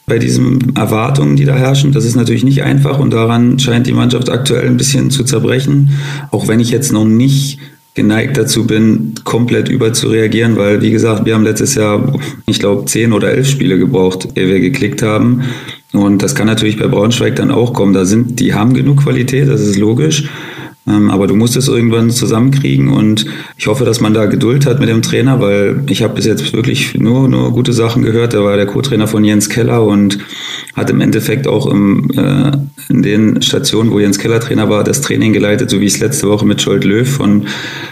[0.08, 1.92] bei diesen Erwartungen, die da herrschen.
[1.92, 5.90] Das ist natürlich nicht einfach und daran scheint die Mannschaft aktuell ein bisschen zu zerbrechen.
[6.30, 7.58] Auch wenn ich jetzt noch nicht
[7.94, 12.12] geneigt dazu bin, komplett überzureagieren, weil, wie gesagt, wir haben letztes Jahr,
[12.46, 15.42] ich glaube, zehn oder elf Spiele gebraucht, ehe wir geklickt haben.
[15.92, 17.94] Und das kann natürlich bei Braunschweig dann auch kommen.
[17.94, 20.28] Da sind, die haben genug Qualität, das ist logisch.
[20.88, 24.80] Ähm, aber du musst es irgendwann zusammenkriegen und ich hoffe, dass man da Geduld hat
[24.80, 28.32] mit dem Trainer, weil ich habe bis jetzt wirklich nur, nur gute Sachen gehört.
[28.34, 30.18] Er war der Co-Trainer von Jens Keller und
[30.74, 32.52] hat im Endeffekt auch im, äh,
[32.88, 36.00] in den Stationen, wo Jens Keller Trainer war, das Training geleitet, so wie ich es
[36.00, 37.46] letzte Woche mit Scholt Löw von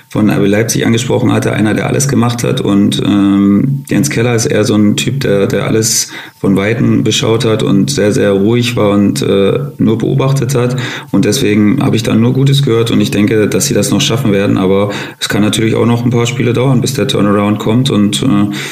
[0.09, 2.61] von RB Leipzig angesprochen hatte, einer, der alles gemacht hat.
[2.61, 7.45] Und ähm, Jens Keller ist eher so ein Typ, der, der alles von Weitem beschaut
[7.45, 10.77] hat und sehr, sehr ruhig war und äh, nur beobachtet hat.
[11.11, 14.01] Und deswegen habe ich dann nur Gutes gehört und ich denke, dass sie das noch
[14.01, 14.59] schaffen werden.
[14.59, 17.91] Aber es kann natürlich auch noch ein paar Spiele dauern, bis der Turnaround kommt.
[17.91, 18.27] Und äh,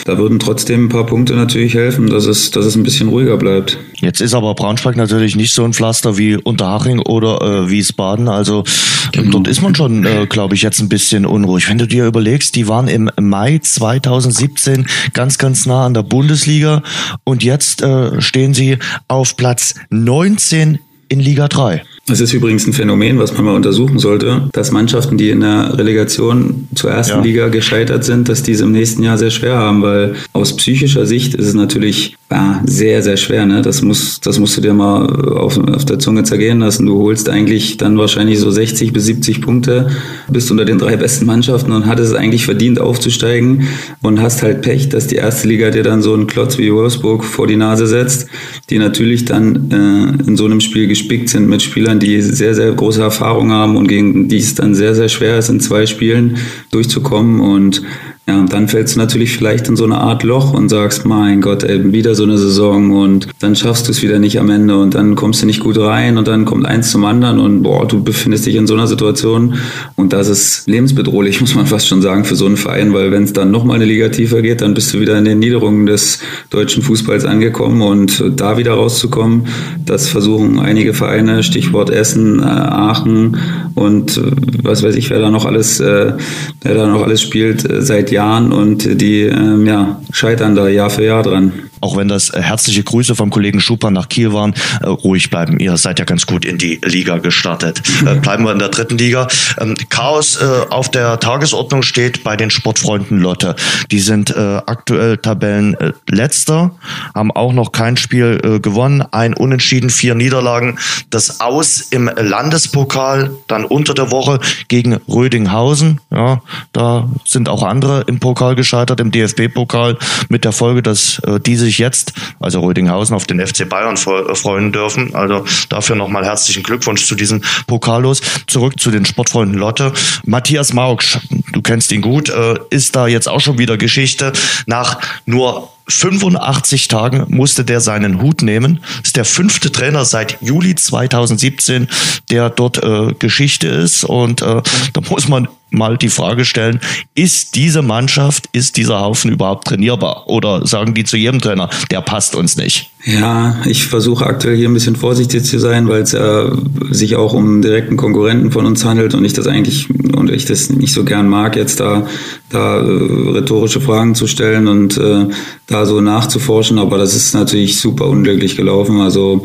[0.05, 3.37] da würden trotzdem ein paar Punkte natürlich helfen, dass es, dass es ein bisschen ruhiger
[3.37, 3.79] bleibt.
[3.97, 8.29] Jetzt ist aber Braunschweig natürlich nicht so ein Pflaster wie Unterhaching oder äh, Wiesbaden.
[8.29, 8.65] Also
[9.13, 9.31] genau.
[9.33, 11.69] dort ist man schon, äh, glaube ich, jetzt ein bisschen unruhig.
[11.69, 16.83] Wenn du dir überlegst, die waren im Mai 2017 ganz, ganz nah an der Bundesliga
[17.25, 21.83] und jetzt äh, stehen sie auf Platz 19 in Liga 3.
[22.07, 25.79] Es ist übrigens ein Phänomen, was man mal untersuchen sollte, dass Mannschaften, die in der
[25.79, 27.23] Relegation zur ersten ja.
[27.23, 31.07] Liga gescheitert sind, dass die es im nächsten Jahr sehr schwer haben, weil aus psychischer
[31.07, 33.47] Sicht ist es natürlich ja, sehr, sehr schwer.
[33.47, 33.63] Ne?
[33.63, 36.85] Das, muss, das musst du dir mal auf, auf der Zunge zergehen lassen.
[36.85, 39.89] Du holst eigentlich dann wahrscheinlich so 60 bis 70 Punkte,
[40.29, 43.69] bist unter den drei besten Mannschaften und hattest es eigentlich verdient aufzusteigen
[44.03, 47.23] und hast halt Pech, dass die erste Liga dir dann so einen Klotz wie Wolfsburg
[47.23, 48.27] vor die Nase setzt,
[48.69, 52.73] die natürlich dann äh, in so einem Spiel gespickt sind mit Spielern, die sehr, sehr
[52.73, 56.39] große Erfahrung haben und gegen die es dann sehr, sehr schwer ist, in zwei Spielen
[56.73, 57.39] durchzukommen.
[57.39, 57.83] Und
[58.27, 61.43] ja, und dann fällst du natürlich vielleicht in so eine Art Loch und sagst, mein
[61.43, 64.79] Gott, ey, wieder so eine Saison und dann schaffst du es wieder nicht am Ende
[64.79, 67.87] und dann kommst du nicht gut rein und dann kommt eins zum anderen und boah,
[67.87, 69.57] du befindest dich in so einer Situation.
[69.97, 73.25] Und das ist lebensbedrohlich, muss man fast schon sagen, für so einen Verein, weil wenn
[73.25, 76.21] es dann nochmal eine Liga tiefer geht, dann bist du wieder in den Niederungen des
[76.49, 79.49] deutschen Fußballs angekommen und da wieder rauszukommen,
[79.85, 83.37] das versuchen einige Vereine, Stichwort Essen, äh, Aachen
[83.75, 84.31] und äh,
[84.63, 86.15] was weiß ich, wer da noch alles, äh,
[86.63, 91.05] wer da noch alles spielt, seit Jahren und die ähm, ja, scheitern da Jahr für
[91.05, 91.53] Jahr dran.
[91.81, 95.59] Auch wenn das äh, herzliche Grüße vom Kollegen Schuper nach Kiel waren, äh, ruhig bleiben.
[95.59, 97.83] Ihr seid ja ganz gut in die Liga gestartet.
[98.07, 99.29] Äh, bleiben wir in der dritten Liga.
[99.59, 100.39] Ähm, Chaos
[100.71, 103.55] auf der Tagesordnung steht bei den Sportfreunden Lotte.
[103.91, 106.73] Die sind aktuell Tabellenletzter,
[107.15, 110.79] haben auch noch kein Spiel gewonnen, ein Unentschieden, vier Niederlagen.
[111.11, 116.01] Das Aus im Landespokal, dann unter der Woche gegen Rödinghausen.
[116.11, 121.41] Ja, da sind auch andere im Pokal gescheitert, im DFB-Pokal, mit der Folge, dass äh,
[121.41, 125.15] die sich jetzt, also Rödinghausen, auf den FC Bayern äh, freuen dürfen.
[125.15, 128.21] Also dafür nochmal herzlichen Glückwunsch zu diesem Pokallos.
[128.47, 129.93] Zurück zu den Sportfreunden Lotte.
[130.25, 131.19] Matthias Maugsch,
[131.53, 134.33] du kennst ihn gut, äh, ist da jetzt auch schon wieder Geschichte.
[134.67, 138.81] Nach nur 85 Tagen musste der seinen Hut nehmen.
[139.03, 141.89] Ist der fünfte Trainer seit Juli 2017,
[142.31, 144.05] der dort äh, Geschichte ist.
[144.05, 146.81] Und äh, da muss man mal die Frage stellen,
[147.15, 150.29] ist diese Mannschaft, ist dieser Haufen überhaupt trainierbar?
[150.29, 152.91] Oder sagen die zu jedem Trainer, der passt uns nicht?
[153.07, 156.51] Ja, ich versuche aktuell hier ein bisschen vorsichtig zu sein, weil es äh,
[156.91, 160.71] sich auch um direkten Konkurrenten von uns handelt und ich das eigentlich und ich das
[160.71, 162.07] nicht so gern mag, jetzt da,
[162.49, 165.27] da äh, rhetorische Fragen zu stellen und äh,
[165.67, 166.79] da so nachzuforschen.
[166.79, 169.01] Aber das ist natürlich super unglücklich gelaufen.
[169.01, 169.45] Also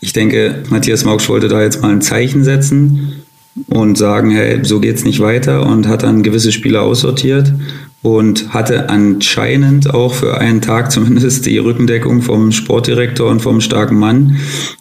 [0.00, 3.23] ich denke, Matthias Mauksch wollte da jetzt mal ein Zeichen setzen
[3.68, 7.52] und sagen, hey, so geht's nicht weiter und hat dann gewisse Spieler aussortiert
[8.04, 13.98] und hatte anscheinend auch für einen Tag zumindest die Rückendeckung vom Sportdirektor und vom starken
[13.98, 14.36] Mann,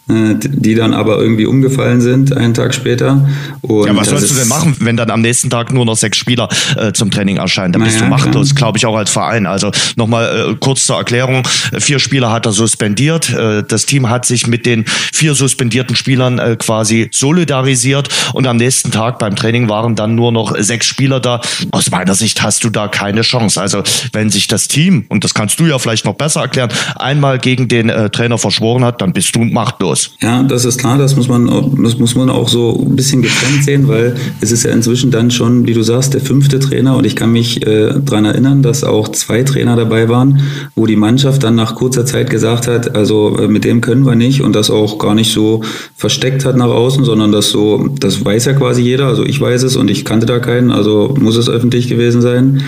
[0.09, 3.29] äh, die dann aber irgendwie umgefallen sind einen Tag später.
[3.61, 6.17] Und ja, was sollst du denn machen, wenn dann am nächsten Tag nur noch sechs
[6.17, 7.71] Spieler äh, zum Training erscheinen?
[7.71, 9.45] Dann bist ja, du machtlos, glaube ich, auch als Verein.
[9.45, 11.43] Also nochmal äh, kurz zur Erklärung.
[11.79, 13.29] Vier Spieler hat er suspendiert.
[13.29, 18.57] Äh, das Team hat sich mit den vier suspendierten Spielern äh, quasi solidarisiert und am
[18.57, 21.39] nächsten Tag beim Training waren dann nur noch sechs Spieler da.
[21.71, 23.61] Aus meiner Sicht hast du da keine Chance.
[23.61, 27.39] Also wenn sich das Team, und das kannst du ja vielleicht noch besser erklären, einmal
[27.39, 30.15] gegen den äh, Trainer verschworen hat, dann bist du machtlos.
[30.21, 31.47] Ja, das ist klar, das muss man,
[31.83, 35.31] das muss man auch so ein bisschen getrennt sehen, weil es ist ja inzwischen dann
[35.31, 38.83] schon, wie du sagst, der fünfte Trainer und ich kann mich äh, daran erinnern, dass
[38.83, 40.41] auch zwei Trainer dabei waren,
[40.75, 44.15] wo die Mannschaft dann nach kurzer Zeit gesagt hat, also äh, mit dem können wir
[44.15, 45.63] nicht und das auch gar nicht so
[45.95, 49.63] versteckt hat nach außen, sondern das so, das weiß ja quasi jeder, also ich weiß
[49.63, 52.63] es und ich kannte da keinen, also muss es öffentlich gewesen sein.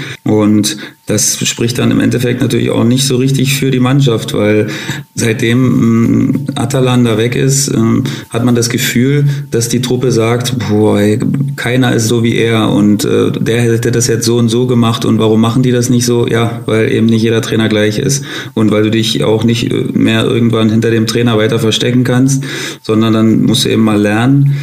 [1.07, 4.67] Das spricht dann im Endeffekt natürlich auch nicht so richtig für die Mannschaft, weil
[5.13, 10.57] seitdem ähm, Atalan da weg ist, ähm, hat man das Gefühl, dass die Truppe sagt,
[10.67, 11.19] boah, ey,
[11.57, 15.05] keiner ist so wie er und äh, der hätte das jetzt so und so gemacht
[15.05, 16.27] und warum machen die das nicht so?
[16.27, 19.85] Ja, weil eben nicht jeder Trainer gleich ist und weil du dich auch nicht äh,
[19.93, 22.43] mehr irgendwann hinter dem Trainer weiter verstecken kannst,
[22.81, 24.55] sondern dann musst du eben mal lernen,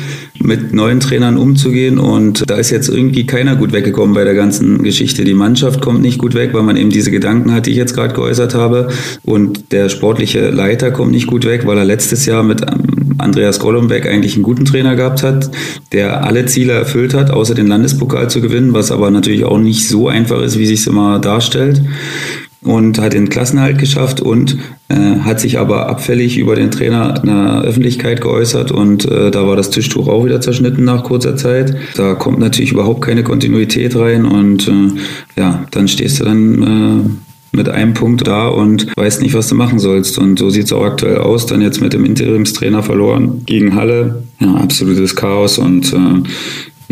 [0.42, 1.98] mit neuen Trainern umzugehen.
[1.98, 5.24] Und da ist jetzt irgendwie keiner gut weggekommen bei der ganzen Geschichte.
[5.24, 7.94] Die Mannschaft kommt nicht gut weg, weil man eben diese Gedanken hat, die ich jetzt
[7.94, 8.88] gerade geäußert habe.
[9.24, 12.62] Und der sportliche Leiter kommt nicht gut weg, weil er letztes Jahr mit
[13.18, 15.50] Andreas Gollumbeck eigentlich einen guten Trainer gehabt hat,
[15.92, 19.88] der alle Ziele erfüllt hat, außer den Landespokal zu gewinnen, was aber natürlich auch nicht
[19.88, 21.82] so einfach ist, wie sich es immer darstellt
[22.62, 24.56] und hat den Klassenhalt geschafft und
[24.88, 29.46] äh, hat sich aber abfällig über den Trainer in der Öffentlichkeit geäußert und äh, da
[29.46, 31.76] war das Tischtuch auch wieder zerschnitten nach kurzer Zeit.
[31.96, 37.56] Da kommt natürlich überhaupt keine Kontinuität rein und äh, ja, dann stehst du dann äh,
[37.56, 40.18] mit einem Punkt da und weißt nicht, was du machen sollst.
[40.18, 41.44] Und so sieht es auch aktuell aus.
[41.44, 44.22] Dann jetzt mit dem Interimstrainer verloren gegen Halle.
[44.40, 46.28] Ja, absolutes Chaos und äh,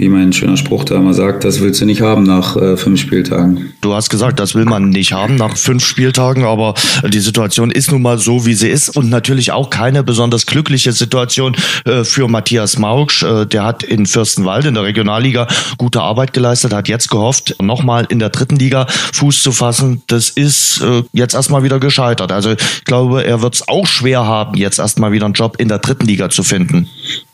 [0.00, 2.98] wie mein schöner Spruch da immer sagt, das willst du nicht haben nach äh, fünf
[2.98, 3.74] Spieltagen.
[3.82, 6.74] Du hast gesagt, das will man nicht haben nach fünf Spieltagen, aber
[7.06, 10.92] die Situation ist nun mal so, wie sie ist und natürlich auch keine besonders glückliche
[10.92, 13.22] Situation äh, für Matthias Maugsch.
[13.22, 18.06] Äh, der hat in Fürstenwald in der Regionalliga gute Arbeit geleistet, hat jetzt gehofft, nochmal
[18.08, 20.02] in der dritten Liga Fuß zu fassen.
[20.06, 22.32] Das ist äh, jetzt erstmal wieder gescheitert.
[22.32, 25.68] Also ich glaube, er wird es auch schwer haben, jetzt erstmal wieder einen Job in
[25.68, 26.88] der dritten Liga zu finden.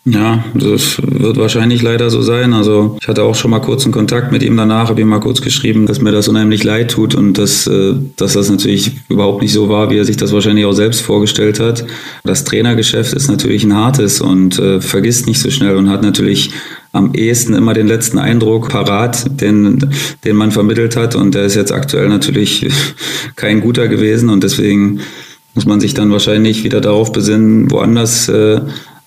[0.08, 2.52] Ja, das wird wahrscheinlich leider so sein.
[2.52, 5.18] Also ich hatte auch schon mal kurz einen Kontakt mit ihm danach, habe ihm mal
[5.18, 9.42] kurz geschrieben, dass mir das unheimlich leid tut und dass, äh, dass das natürlich überhaupt
[9.42, 11.84] nicht so war, wie er sich das wahrscheinlich auch selbst vorgestellt hat.
[12.22, 16.52] Das Trainergeschäft ist natürlich ein hartes und äh, vergisst nicht so schnell und hat natürlich
[16.92, 19.90] am ehesten immer den letzten Eindruck parat, den,
[20.24, 21.16] den man vermittelt hat.
[21.16, 22.64] Und der ist jetzt aktuell natürlich
[23.34, 25.00] kein guter gewesen und deswegen
[25.54, 28.60] muss man sich dann wahrscheinlich wieder darauf besinnen, woanders äh,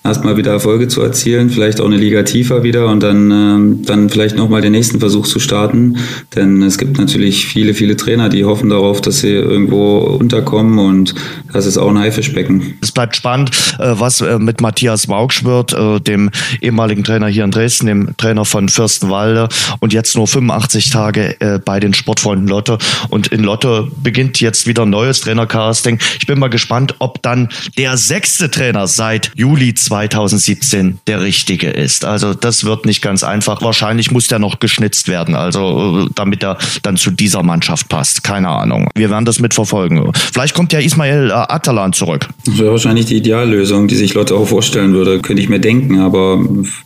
[0.04, 4.10] erstmal wieder Erfolge zu erzielen, vielleicht auch eine Liga tiefer wieder und dann, ähm, dann
[4.10, 5.98] vielleicht nochmal den nächsten Versuch zu starten.
[6.36, 11.16] Denn es gibt natürlich viele, viele Trainer, die hoffen darauf, dass sie irgendwo unterkommen und
[11.52, 12.76] das ist auch ein Haifischbecken.
[12.82, 16.32] Es bleibt spannend, äh, was äh, mit Matthias Maugsch wird, äh, dem
[16.62, 21.80] ehemaligen Trainer hier in Dresden, dem Trainer von Fürstenwalde und jetzt nur 85 Tage bei
[21.80, 22.78] den Sportfreunden Lotte.
[23.10, 26.00] Und in Lotte beginnt jetzt wieder ein neues Trainercasting.
[26.20, 32.06] Ich bin mal gespannt, ob dann der sechste Trainer seit Juli 2017 der richtige ist.
[32.06, 33.62] Also das wird nicht ganz einfach.
[33.64, 38.24] Wahrscheinlich muss der noch geschnitzt werden, also damit er dann zu dieser Mannschaft passt.
[38.24, 38.88] Keine Ahnung.
[38.96, 40.12] Wir werden das mitverfolgen.
[40.14, 42.30] Vielleicht kommt ja Ismail Atalan zurück.
[42.46, 45.22] Das wäre wahrscheinlich die Ideallösung, die sich Lotte auch vorstellen würde.
[45.22, 46.40] Könnte ich mir denken, aber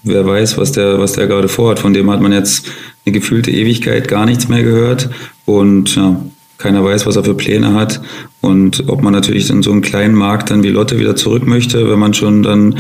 [0.03, 1.79] wer weiß, was der, was der gerade vorhat.
[1.79, 2.67] Von dem hat man jetzt
[3.05, 5.09] eine gefühlte Ewigkeit gar nichts mehr gehört.
[5.45, 6.15] Und ja,
[6.57, 7.99] keiner weiß, was er für Pläne hat
[8.43, 11.89] und ob man natürlich in so einem kleinen Markt dann wie Lotte wieder zurück möchte,
[11.89, 12.75] wenn man schon dann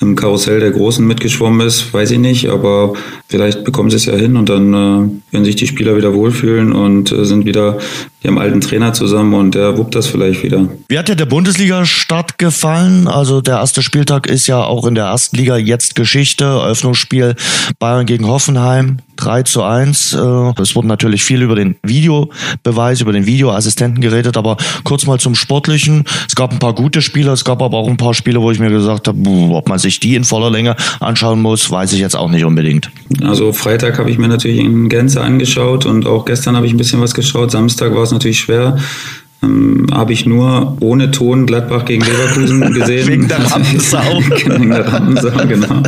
[0.00, 2.94] im Karussell der Großen mitgeschwommen ist, weiß ich nicht, aber
[3.28, 6.72] vielleicht bekommen sie es ja hin und dann äh, werden sich die Spieler wieder wohlfühlen
[6.72, 10.68] und äh, sind wieder mit ihrem alten Trainer zusammen und der wuppt das vielleicht wieder.
[10.88, 13.06] Wie hat dir der Bundesliga-Start gefallen?
[13.06, 16.44] Also der erste Spieltag ist ja auch in der ersten Liga jetzt Geschichte.
[16.44, 17.36] Eröffnungsspiel
[17.78, 18.98] Bayern gegen Hoffenheim.
[19.16, 20.14] 3 zu 1.
[20.14, 25.18] Äh, es wurde natürlich viel über den Videobeweis, über den Videoassistenten geredet, aber kurz mal
[25.18, 26.04] zum Sportlichen.
[26.26, 28.58] Es gab ein paar gute Spieler, es gab aber auch ein paar Spiele, wo ich
[28.58, 32.16] mir gesagt habe, ob man sich die in voller Länge anschauen muss, weiß ich jetzt
[32.16, 32.90] auch nicht unbedingt.
[33.22, 36.78] Also Freitag habe ich mir natürlich in Gänze angeschaut und auch gestern habe ich ein
[36.78, 37.50] bisschen was geschaut.
[37.50, 38.78] Samstag war es natürlich schwer.
[39.44, 43.08] Ähm, habe ich nur ohne Ton Gladbach gegen Leverkusen gesehen.
[43.08, 44.22] Wegen der Rampensau.
[44.46, 45.82] Wegen der Rampensau, genau.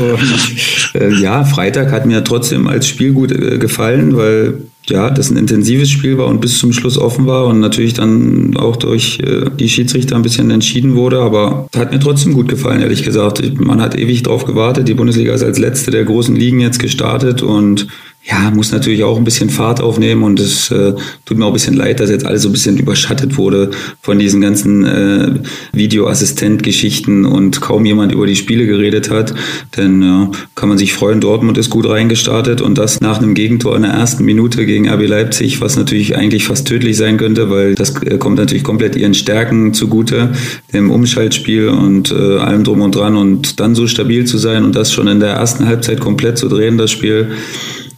[0.00, 4.54] Und, äh, ja, Freitag hat mir trotzdem als Spiel gut äh, gefallen, weil
[4.86, 8.56] ja, das ein intensives Spiel war und bis zum Schluss offen war und natürlich dann
[8.56, 12.80] auch durch äh, die Schiedsrichter ein bisschen entschieden wurde, aber hat mir trotzdem gut gefallen,
[12.80, 13.60] ehrlich gesagt.
[13.60, 14.88] Man hat ewig drauf gewartet.
[14.88, 17.86] Die Bundesliga ist als letzte der großen Ligen jetzt gestartet und
[18.24, 21.54] ja, muss natürlich auch ein bisschen Fahrt aufnehmen und es äh, tut mir auch ein
[21.54, 25.34] bisschen leid, dass jetzt alles so ein bisschen überschattet wurde von diesen ganzen äh,
[25.72, 29.34] Videoassistent-Geschichten und kaum jemand über die Spiele geredet hat.
[29.76, 33.74] Denn ja, kann man sich freuen, Dortmund ist gut reingestartet und das nach einem Gegentor
[33.74, 37.74] in der ersten Minute gegen RB Leipzig, was natürlich eigentlich fast tödlich sein könnte, weil
[37.74, 40.30] das äh, kommt natürlich komplett ihren Stärken zugute,
[40.72, 44.76] dem Umschaltspiel und äh, allem drum und dran und dann so stabil zu sein und
[44.76, 47.32] das schon in der ersten Halbzeit komplett zu drehen, das Spiel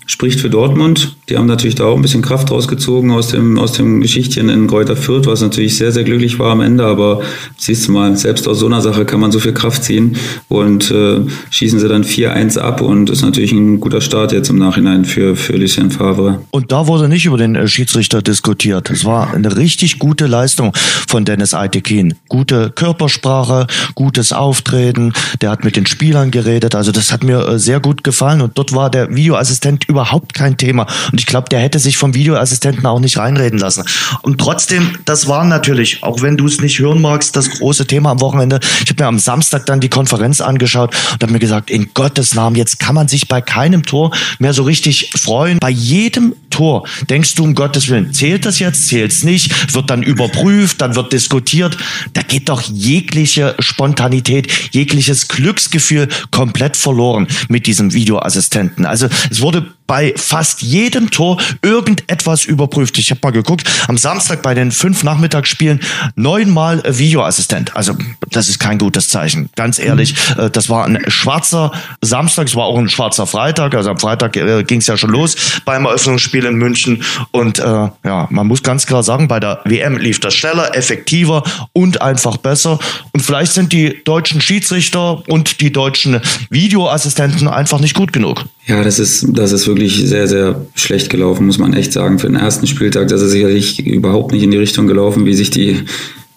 [0.07, 1.17] spricht für Dortmund.
[1.29, 4.67] Die haben natürlich da auch ein bisschen Kraft rausgezogen aus dem, aus dem Geschichtchen in
[4.67, 6.85] Kräuter Fürth, was natürlich sehr, sehr glücklich war am Ende.
[6.85, 7.23] Aber
[7.57, 10.17] siehst du mal, selbst aus so einer Sache kann man so viel Kraft ziehen
[10.49, 14.59] und äh, schießen sie dann 4-1 ab und ist natürlich ein guter Start jetzt im
[14.59, 16.41] Nachhinein für, für Lucien Favre.
[16.51, 18.91] Und da wurde nicht über den äh, Schiedsrichter diskutiert.
[18.91, 20.73] Es war eine richtig gute Leistung
[21.09, 22.15] von Dennis Aitekin.
[22.29, 25.15] Gute Körpersprache, gutes Auftreten.
[25.41, 26.75] Der hat mit den Spielern geredet.
[26.75, 28.43] Also das hat mir äh, sehr gut gefallen.
[28.43, 30.87] Und dort war der Videoassistent überhaupt kein Thema.
[31.15, 33.85] Und ich glaube, der hätte sich vom Videoassistenten auch nicht reinreden lassen.
[34.23, 38.11] Und trotzdem, das war natürlich, auch wenn du es nicht hören magst, das große Thema
[38.11, 38.59] am Wochenende.
[38.83, 42.35] Ich habe mir am Samstag dann die Konferenz angeschaut und habe mir gesagt, in Gottes
[42.35, 45.61] Namen, jetzt kann man sich bei keinem Tor mehr so richtig freuen.
[45.61, 49.91] Bei jedem Tor denkst du um Gottes Willen, zählt das jetzt, zählt es nicht, wird
[49.91, 51.77] dann überprüft, dann wird diskutiert.
[52.15, 58.85] Da geht doch jegliche Spontanität, jegliches Glücksgefühl komplett verloren mit diesem Videoassistenten.
[58.85, 62.99] Also es wurde bei fast jedem Tor irgendetwas überprüft.
[62.99, 65.81] Ich habe mal geguckt, am Samstag bei den fünf Nachmittagsspielen
[66.17, 67.77] neunmal Videoassistent.
[67.77, 67.95] Also
[68.31, 70.15] das ist kein gutes Zeichen, ganz ehrlich.
[70.37, 70.53] Mhm.
[70.53, 73.75] Das war ein schwarzer Samstag, es war auch ein schwarzer Freitag.
[73.75, 77.03] Also am Freitag äh, ging es ja schon los beim Eröffnungsspiel in München.
[77.31, 81.43] Und äh, ja, man muss ganz klar sagen, bei der WM lief das schneller, effektiver
[81.73, 82.79] und einfach besser.
[83.13, 86.21] Und vielleicht sind die deutschen Schiedsrichter und die deutschen
[86.51, 88.45] Videoassistenten einfach nicht gut genug.
[88.67, 92.19] Ja, das ist, das ist wirklich sehr, sehr schlecht gelaufen, muss man echt sagen.
[92.19, 95.51] Für den ersten Spieltag, das ist sicherlich überhaupt nicht in die Richtung gelaufen, wie sich
[95.51, 95.83] die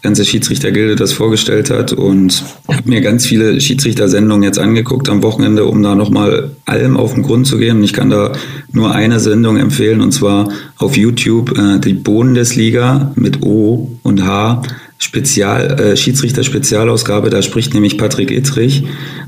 [0.02, 1.94] ganze Schiedsrichtergilde das vorgestellt hat.
[1.94, 6.98] Und ich habe mir ganz viele Schiedsrichtersendungen jetzt angeguckt am Wochenende, um da nochmal allem
[6.98, 7.78] auf den Grund zu gehen.
[7.78, 8.34] Und ich kann da
[8.74, 14.64] nur eine Sendung empfehlen, und zwar auf YouTube, äh, die Bundesliga mit O und H
[15.00, 18.84] Spezial, äh, Schiedsrichter-Spezialausgabe, da spricht nämlich Patrick Ittrich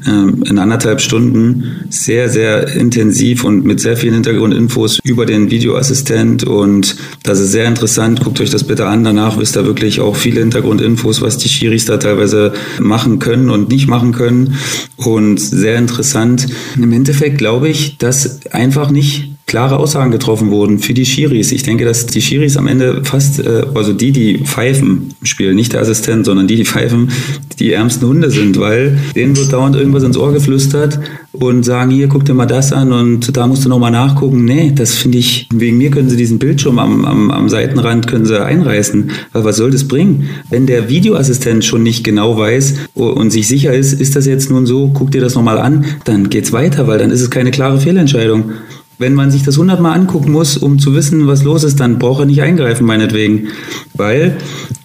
[0.07, 6.43] ähm, in anderthalb Stunden sehr, sehr intensiv und mit sehr vielen Hintergrundinfos über den Videoassistent
[6.43, 8.21] und das ist sehr interessant.
[8.21, 9.03] Guckt euch das bitte an.
[9.03, 13.69] Danach wisst ihr wirklich auch viele Hintergrundinfos, was die Schiris da teilweise machen können und
[13.69, 14.55] nicht machen können
[14.95, 16.47] und sehr interessant.
[16.77, 21.51] Im Endeffekt glaube ich, dass einfach nicht klare Aussagen getroffen wurden für die Schiris.
[21.51, 25.55] Ich denke, dass die Schiris am Ende fast, äh, also die, die pfeifen im Spiel,
[25.55, 27.09] nicht der Assistent, sondern die, die pfeifen,
[27.57, 30.99] die ärmsten Hunde sind, weil denen wird dauernd irgendwas ins Ohr geflüstert
[31.31, 34.45] und sagen, hier, guck dir mal das an und da musst du nochmal nachgucken.
[34.45, 38.25] Nee, das finde ich, wegen mir können sie diesen Bildschirm am, am, am Seitenrand können
[38.25, 39.09] sie einreißen.
[39.33, 40.29] Weil was soll das bringen?
[40.51, 44.67] Wenn der Videoassistent schon nicht genau weiß und sich sicher ist, ist das jetzt nun
[44.67, 47.79] so, guck dir das nochmal an, dann geht's weiter, weil dann ist es keine klare
[47.79, 48.51] Fehlentscheidung.
[48.99, 52.19] Wenn man sich das hundertmal angucken muss, um zu wissen, was los ist, dann braucht
[52.19, 53.47] er nicht eingreifen, meinetwegen.
[53.93, 54.35] Weil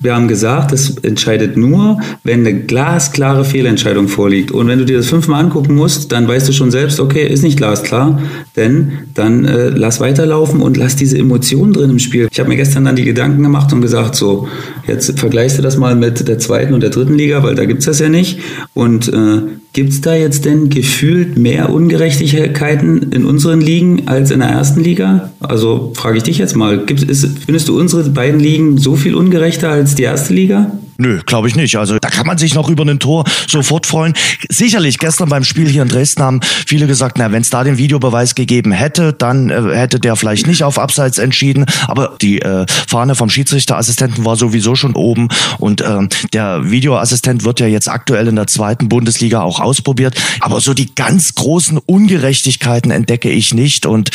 [0.01, 4.53] wir haben gesagt, das entscheidet nur, wenn eine glasklare Fehlentscheidung vorliegt.
[4.53, 7.43] Und wenn du dir das fünfmal angucken musst, dann weißt du schon selbst, okay, ist
[7.43, 8.21] nicht glasklar,
[8.55, 12.29] denn dann äh, lass weiterlaufen und lass diese Emotionen drin im Spiel.
[12.31, 14.47] Ich habe mir gestern dann die Gedanken gemacht und gesagt, so,
[14.87, 17.87] jetzt vergleichst du das mal mit der zweiten und der dritten Liga, weil da gibt's
[17.87, 18.41] das ja nicht.
[18.75, 24.49] Und äh, gibt's da jetzt denn gefühlt mehr Ungerechtigkeiten in unseren Ligen als in der
[24.49, 25.31] ersten Liga?
[25.41, 29.15] Also frage ich dich jetzt mal, gibt, ist, findest du unsere beiden Ligen so viel
[29.15, 30.79] ungerechter als die erste Liga?
[30.97, 31.77] Nö, glaube ich nicht.
[31.77, 34.15] Also da kann man sich noch über ein Tor sofort freuen.
[34.49, 37.79] Sicherlich, gestern beim Spiel hier in Dresden haben viele gesagt, na, wenn es da den
[37.79, 41.67] Videobeweis gegeben hätte, dann äh, hätte der vielleicht nicht auf Abseits entschieden.
[41.89, 45.29] Aber die äh, Fahne vom Schiedsrichterassistenten war sowieso schon oben.
[45.59, 50.15] Und äh, der Videoassistent wird ja jetzt aktuell in der zweiten Bundesliga auch ausprobiert.
[50.41, 53.87] Aber so die ganz großen Ungerechtigkeiten entdecke ich nicht.
[53.87, 54.11] Und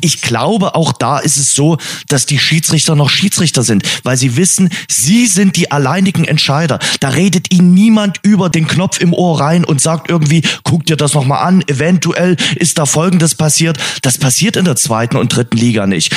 [0.00, 1.78] ich glaube, auch da ist es so,
[2.08, 6.78] dass die Schiedsrichter noch Schiedsrichter sind, weil sie wissen, sie sind die alleinigen Entscheider.
[7.00, 10.96] Da redet ihnen niemand über den Knopf im Ohr rein und sagt irgendwie, guck dir
[10.96, 13.78] das nochmal an, eventuell ist da Folgendes passiert.
[14.02, 16.14] Das passiert in der zweiten und dritten Liga nicht.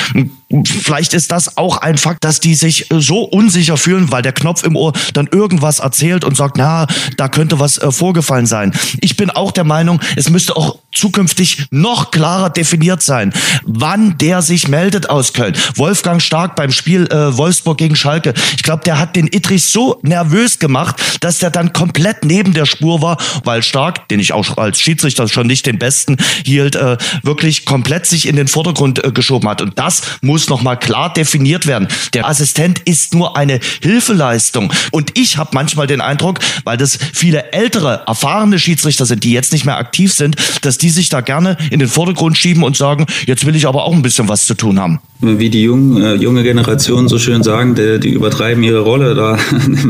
[0.66, 4.64] Vielleicht ist das auch ein Fakt, dass die sich so unsicher fühlen, weil der Knopf
[4.64, 6.88] im Ohr dann irgendwas erzählt und sagt, na,
[7.18, 8.72] da könnte was äh, vorgefallen sein.
[9.02, 13.34] Ich bin auch der Meinung, es müsste auch zukünftig noch klarer definiert sein,
[13.64, 15.56] wann der sich meldet aus Köln.
[15.76, 18.34] Wolfgang Stark beim Spiel äh, Wolfsburg gegen Schalke.
[18.56, 22.66] Ich glaube, der hat den Ittrich so nervös gemacht, dass der dann komplett neben der
[22.66, 26.98] Spur war, weil Stark, den ich auch als Schiedsrichter schon nicht den besten hielt, äh,
[27.24, 29.62] wirklich komplett sich in den Vordergrund äh, geschoben hat.
[29.62, 31.88] Und das muss nochmal klar definiert werden.
[32.14, 34.72] Der Assistent ist nur eine Hilfeleistung.
[34.92, 39.54] Und ich habe manchmal den Eindruck, weil das viele ältere, erfahrene Schiedsrichter sind, die jetzt
[39.54, 43.06] nicht mehr aktiv sind, dass die sich da gerne in den Vordergrund schieben und sagen,
[43.26, 45.00] jetzt will ich aber auch ein bisschen was zu tun haben.
[45.20, 49.38] Wie die jungen, äh, junge Generation so schön sagen, die, die übertreiben ihre Rolle da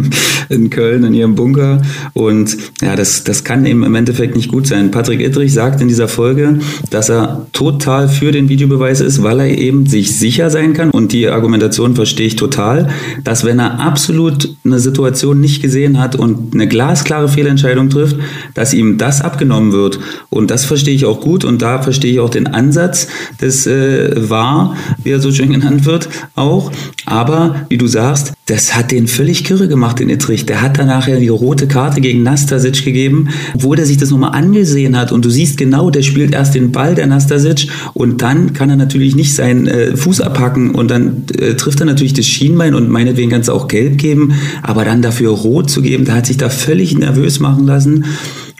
[0.49, 1.81] in Köln in ihrem Bunker.
[2.13, 4.91] Und ja, das, das kann eben im Endeffekt nicht gut sein.
[4.91, 9.57] Patrick Ittrich sagt in dieser Folge, dass er total für den Videobeweis ist, weil er
[9.57, 10.91] eben sich sicher sein kann.
[10.91, 12.89] Und die Argumentation verstehe ich total,
[13.23, 18.17] dass wenn er absolut eine Situation nicht gesehen hat und eine glasklare Fehlentscheidung trifft,
[18.53, 19.99] dass ihm das abgenommen wird.
[20.29, 21.45] Und das verstehe ich auch gut.
[21.45, 23.07] Und da verstehe ich auch den Ansatz
[23.41, 26.71] des äh, war, wie er so schön genannt wird, auch.
[27.05, 30.45] Aber wie du sagst, das hat den völlig kirre gemacht, den Ittrich.
[30.45, 34.31] Der hat danach ja die rote Karte gegen Nastasic gegeben, obwohl der sich das nochmal
[34.33, 35.11] angesehen hat.
[35.11, 38.75] Und du siehst genau, der spielt erst den Ball, der Nastasic, und dann kann er
[38.75, 42.89] natürlich nicht seinen äh, Fuß abhacken und dann äh, trifft er natürlich das Schienbein und
[42.89, 44.33] meinetwegen kannst du auch gelb geben,
[44.63, 48.05] aber dann dafür rot zu geben, der hat sich da völlig nervös machen lassen.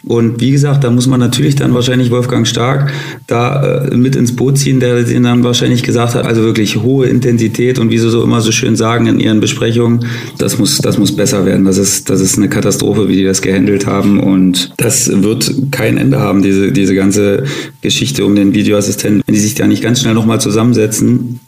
[0.08, 2.90] Und wie gesagt, da muss man natürlich dann wahrscheinlich Wolfgang Stark
[3.26, 7.06] da äh, mit ins Boot ziehen, der den dann wahrscheinlich gesagt hat, also wirklich hohe
[7.06, 10.06] Intensität und wie sie so immer so schön sagen in ihren Besprechungen,
[10.38, 11.66] das muss, das muss besser werden.
[11.66, 14.18] Das ist, das ist eine Katastrophe, wie die das gehandelt haben.
[14.18, 17.44] Und das wird kein Ende haben, diese, diese ganze
[17.82, 19.22] Geschichte um den Videoassistenten.
[19.26, 21.40] Wenn die sich da nicht ganz schnell nochmal zusammensetzen,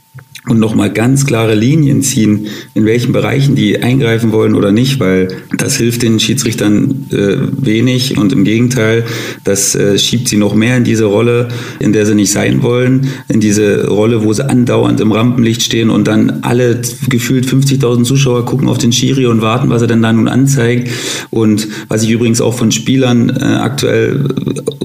[0.49, 5.29] und nochmal ganz klare Linien ziehen, in welchen Bereichen die eingreifen wollen oder nicht, weil
[5.59, 9.05] das hilft den Schiedsrichtern äh, wenig und im Gegenteil,
[9.45, 13.09] das äh, schiebt sie noch mehr in diese Rolle, in der sie nicht sein wollen,
[13.29, 16.81] in diese Rolle, wo sie andauernd im Rampenlicht stehen und dann alle
[17.11, 20.89] gefühlt 50.000 Zuschauer gucken auf den Schiri und warten, was er denn da nun anzeigt.
[21.29, 24.29] Und was ich übrigens auch von Spielern äh, aktuell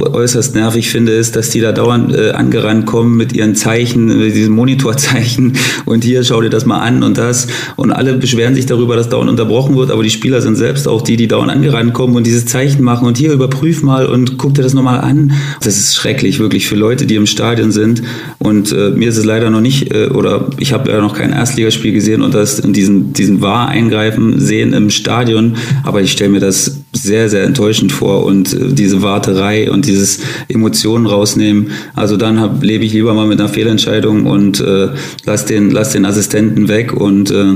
[0.02, 4.36] äußerst nervig finde, ist, dass die da dauernd äh, angerannt kommen mit ihren Zeichen, mit
[4.36, 5.45] diesen Monitorzeichen
[5.86, 7.48] und hier schau dir das mal an und das.
[7.76, 11.02] Und alle beschweren sich darüber, dass dauernd unterbrochen wird, aber die Spieler sind selbst auch
[11.02, 14.54] die, die dauernd angerannt kommen und dieses Zeichen machen und hier überprüf mal und guck
[14.54, 15.34] dir das nochmal an.
[15.62, 18.04] Das ist schrecklich, wirklich für Leute, die im Stadion sind.
[18.40, 21.32] Und äh, mir ist es leider noch nicht, äh, oder ich habe leider noch kein
[21.32, 25.56] Erstligaspiel gesehen und das in diesen, diesen Wahr-Eingreifen sehen im Stadion.
[25.84, 30.20] Aber ich stelle mir das sehr, sehr enttäuschend vor und äh, diese Warterei und dieses
[30.48, 31.72] Emotionen rausnehmen.
[31.94, 34.90] Also dann hab, lebe ich lieber mal mit einer Fehlentscheidung und äh,
[35.26, 37.56] lass den, lass den Assistenten weg und äh,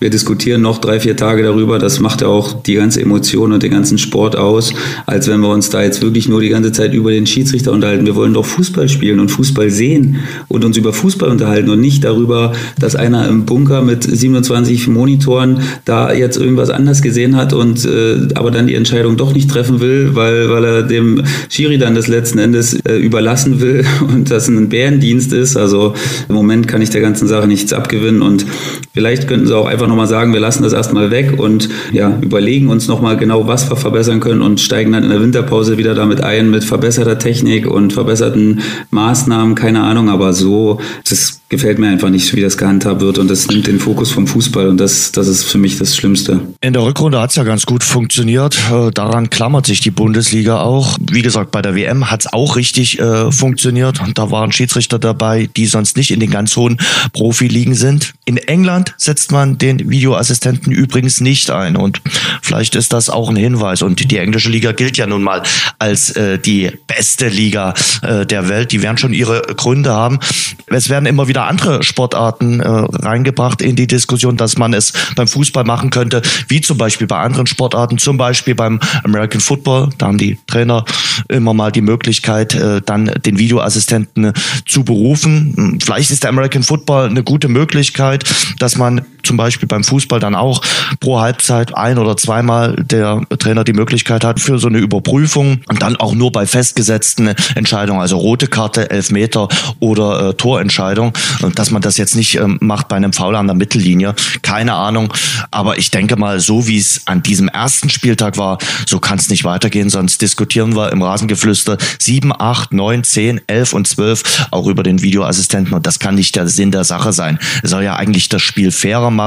[0.00, 1.78] wir diskutieren noch drei, vier Tage darüber.
[1.78, 4.72] Das macht ja auch die ganze Emotion und den ganzen Sport aus,
[5.04, 8.06] als wenn wir uns da jetzt wirklich nur die ganze Zeit über den Schiedsrichter unterhalten.
[8.06, 10.16] Wir wollen doch Fußball spielen und Fußball sehen
[10.48, 15.60] und uns über Fußball unterhalten und nicht darüber, dass einer im Bunker mit 27 Monitoren
[15.84, 19.80] da jetzt irgendwas anders gesehen hat und äh, aber dann die Entscheidung doch nicht treffen
[19.80, 24.48] will, weil, weil er dem Schiri dann das letzten Endes äh, überlassen will und das
[24.48, 25.58] ein Bärendienst ist.
[25.58, 25.92] Also
[26.26, 28.46] im Moment kann ich der ganzen Sache nichts abgewinnen und
[28.94, 32.68] vielleicht könnten sie auch einfach nochmal sagen, wir lassen das erstmal weg und ja, überlegen
[32.68, 36.22] uns nochmal genau, was wir verbessern können und steigen dann in der Winterpause wieder damit
[36.22, 38.60] ein mit verbesserter Technik und verbesserten
[38.90, 43.28] Maßnahmen, keine Ahnung, aber so, das gefällt mir einfach nicht, wie das gehandhabt wird und
[43.28, 46.40] das nimmt den Fokus vom Fußball und das, das ist für mich das Schlimmste.
[46.60, 48.56] In der Rückrunde hat es ja ganz gut funktioniert.
[48.72, 50.96] Äh, daran klammert sich die Bundesliga auch.
[51.10, 54.00] Wie gesagt, bei der WM hat es auch richtig äh, funktioniert.
[54.14, 56.78] Da waren Schiedsrichter dabei, die sonst nicht in den ganz hohen
[57.12, 58.14] Profiligen sind.
[58.24, 61.76] In England setzt man den Videoassistenten übrigens nicht ein.
[61.76, 62.00] Und
[62.42, 63.82] vielleicht ist das auch ein Hinweis.
[63.82, 65.42] Und die englische Liga gilt ja nun mal
[65.78, 68.72] als äh, die beste Liga äh, der Welt.
[68.72, 70.18] Die werden schon ihre Gründe haben.
[70.66, 75.28] Es werden immer wieder andere Sportarten äh, reingebracht in die Diskussion, dass man es beim
[75.28, 79.90] Fußball machen könnte, wie zum Beispiel bei anderen Sportarten, zum Beispiel beim American Football.
[79.98, 80.84] Da haben die Trainer
[81.28, 84.32] immer mal die Möglichkeit, äh, dann den Videoassistenten
[84.66, 85.78] zu berufen.
[85.82, 88.24] Vielleicht ist der American Football eine gute Möglichkeit,
[88.58, 90.60] dass man zum Beispiel beim Fußball dann auch
[90.98, 95.82] pro Halbzeit ein oder zweimal der Trainer die Möglichkeit hat für so eine Überprüfung und
[95.82, 99.46] dann auch nur bei festgesetzten Entscheidungen, also rote Karte, Elfmeter
[99.78, 101.12] oder äh, Torentscheidung,
[101.54, 104.16] dass man das jetzt nicht ähm, macht bei einem Foul an der Mittellinie.
[104.42, 105.14] Keine Ahnung,
[105.52, 109.30] aber ich denke mal, so wie es an diesem ersten Spieltag war, so kann es
[109.30, 114.66] nicht weitergehen, sonst diskutieren wir im Rasengeflüster 7, 8, 9, 10, 11 und 12 auch
[114.66, 117.38] über den Videoassistenten und das kann nicht der Sinn der Sache sein.
[117.62, 119.19] Es soll ja eigentlich das Spiel fairer machen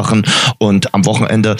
[0.57, 1.55] und am Wochenende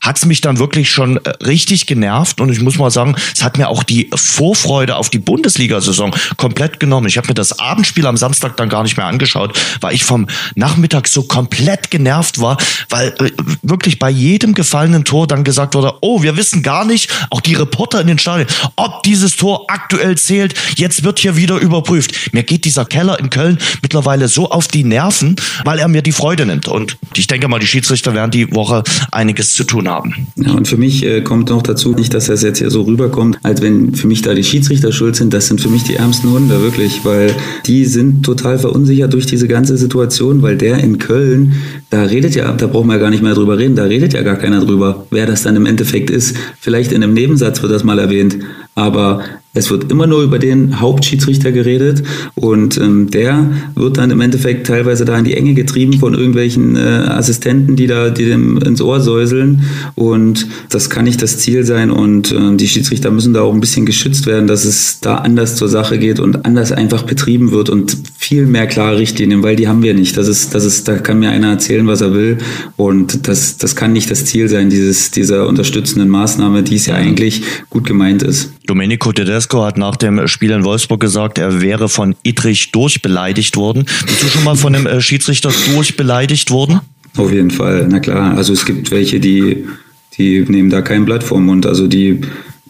[0.00, 3.44] hat es mich dann wirklich schon äh, richtig genervt und ich muss mal sagen, es
[3.44, 7.06] hat mir auch die Vorfreude auf die Bundesliga-Saison komplett genommen.
[7.06, 10.26] Ich habe mir das Abendspiel am Samstag dann gar nicht mehr angeschaut, weil ich vom
[10.54, 12.56] Nachmittag so komplett genervt war,
[12.88, 13.30] weil äh,
[13.62, 17.54] wirklich bei jedem gefallenen Tor dann gesagt wurde, oh, wir wissen gar nicht, auch die
[17.54, 20.54] Reporter in den Stadien, ob dieses Tor aktuell zählt.
[20.76, 22.32] Jetzt wird hier wieder überprüft.
[22.32, 26.12] Mir geht dieser Keller in Köln mittlerweile so auf die Nerven, weil er mir die
[26.12, 26.68] Freude nimmt.
[26.68, 28.82] Und ich denke mal, die Schiedsrichter werden die Woche
[29.12, 30.14] einiges zu tun haben.
[30.36, 33.38] Ja, und für mich äh, kommt noch dazu, nicht, dass das jetzt hier so rüberkommt,
[33.42, 35.32] als wenn für mich da die Schiedsrichter schuld sind.
[35.32, 37.34] Das sind für mich die ärmsten Hunde, wirklich, weil
[37.66, 41.54] die sind total verunsichert durch diese ganze Situation, weil der in Köln,
[41.90, 44.36] da redet ja, da brauchen wir gar nicht mehr drüber reden, da redet ja gar
[44.36, 46.36] keiner drüber, wer das dann im Endeffekt ist.
[46.60, 48.38] Vielleicht in einem Nebensatz wird das mal erwähnt,
[48.74, 49.22] aber
[49.58, 52.02] es wird immer nur über den Hauptschiedsrichter geredet
[52.34, 56.76] und ähm, der wird dann im Endeffekt teilweise da in die Enge getrieben von irgendwelchen
[56.76, 59.62] äh, Assistenten, die da die dem ins Ohr säuseln
[59.94, 63.60] und das kann nicht das Ziel sein und äh, die Schiedsrichter müssen da auch ein
[63.60, 67.68] bisschen geschützt werden, dass es da anders zur Sache geht und anders einfach betrieben wird
[67.68, 70.16] und viel mehr klare Richtlinien, weil die haben wir nicht.
[70.16, 72.38] Das ist, das ist, da kann mir einer erzählen, was er will
[72.76, 76.94] und das, das kann nicht das Ziel sein, dieses, dieser unterstützenden Maßnahme, die es ja
[76.94, 78.52] eigentlich gut gemeint ist.
[78.68, 83.86] Domenico Tedesco hat nach dem Spiel in Wolfsburg gesagt, er wäre von Idrich durchbeleidigt worden.
[84.06, 86.80] Bist du schon mal von einem äh, Schiedsrichter durchbeleidigt worden?
[87.16, 88.36] Auf jeden Fall, na klar.
[88.36, 89.64] Also es gibt welche, die,
[90.16, 91.66] die nehmen da kein Blatt vor Mund.
[91.66, 92.20] Also die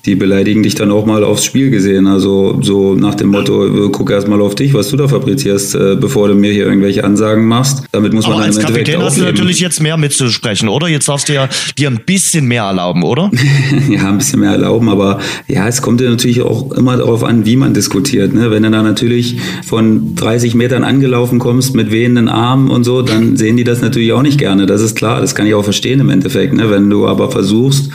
[0.09, 2.07] die beleidigen dich dann auch mal aufs Spiel gesehen.
[2.07, 5.75] Also so nach dem Motto, äh, guck erst mal auf dich, was du da fabrizierst,
[5.75, 7.85] äh, bevor du mir hier irgendwelche Ansagen machst.
[7.93, 10.89] Damit muss man Aber dann als Kapitän hast du natürlich jetzt mehr mitzusprechen, oder?
[10.89, 13.31] Jetzt darfst du ja dir ein bisschen mehr erlauben, oder?
[13.91, 17.45] ja, ein bisschen mehr erlauben, aber ja, es kommt ja natürlich auch immer darauf an,
[17.45, 18.33] wie man diskutiert.
[18.33, 18.51] Ne?
[18.51, 19.37] Wenn du da natürlich
[19.67, 24.15] von 30 Metern angelaufen kommst mit wehenden Armen und so, dann sehen die das natürlich
[24.15, 24.65] auch nicht gerne.
[24.65, 26.55] Das ist klar, das kann ich auch verstehen im Endeffekt.
[26.55, 26.71] Ne?
[26.71, 27.91] Wenn du aber versuchst,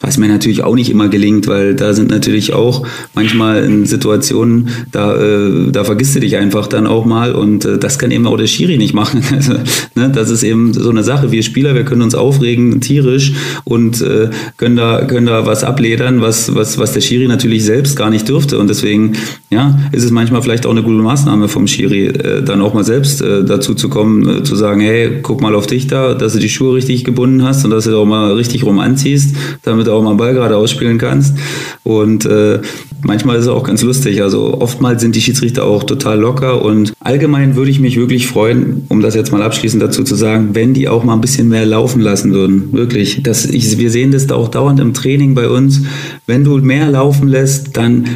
[0.00, 4.68] was mir natürlich auch nicht immer gelingt, weil da sind natürlich auch manchmal in Situationen,
[4.92, 8.26] da, äh, da vergisst du dich einfach dann auch mal und äh, das kann eben
[8.26, 9.22] auch der Schiri nicht machen.
[9.36, 9.54] Also,
[9.94, 11.30] ne, das ist eben so eine Sache.
[11.30, 13.32] Wir Spieler, wir können uns aufregen tierisch
[13.64, 17.96] und äh, können, da, können da was abledern, was, was, was der Schiri natürlich selbst
[17.96, 19.12] gar nicht dürfte und deswegen
[19.50, 22.84] ja, ist es manchmal vielleicht auch eine gute Maßnahme vom Schiri, äh, dann auch mal
[22.84, 26.32] selbst äh, dazu zu kommen, äh, zu sagen, hey, guck mal auf dich da, dass
[26.32, 29.85] du die Schuhe richtig gebunden hast und dass du auch mal richtig rum anziehst, damit
[29.86, 31.36] du auch mal Ball gerade ausspielen kannst.
[31.84, 32.60] Und äh,
[33.02, 34.22] manchmal ist es auch ganz lustig.
[34.22, 38.84] Also oftmals sind die Schiedsrichter auch total locker und allgemein würde ich mich wirklich freuen,
[38.88, 41.66] um das jetzt mal abschließend dazu zu sagen, wenn die auch mal ein bisschen mehr
[41.66, 42.72] laufen lassen würden.
[42.72, 43.22] Wirklich.
[43.22, 45.82] Das, ich, wir sehen das da auch dauernd im Training bei uns.
[46.26, 48.06] Wenn du mehr laufen lässt, dann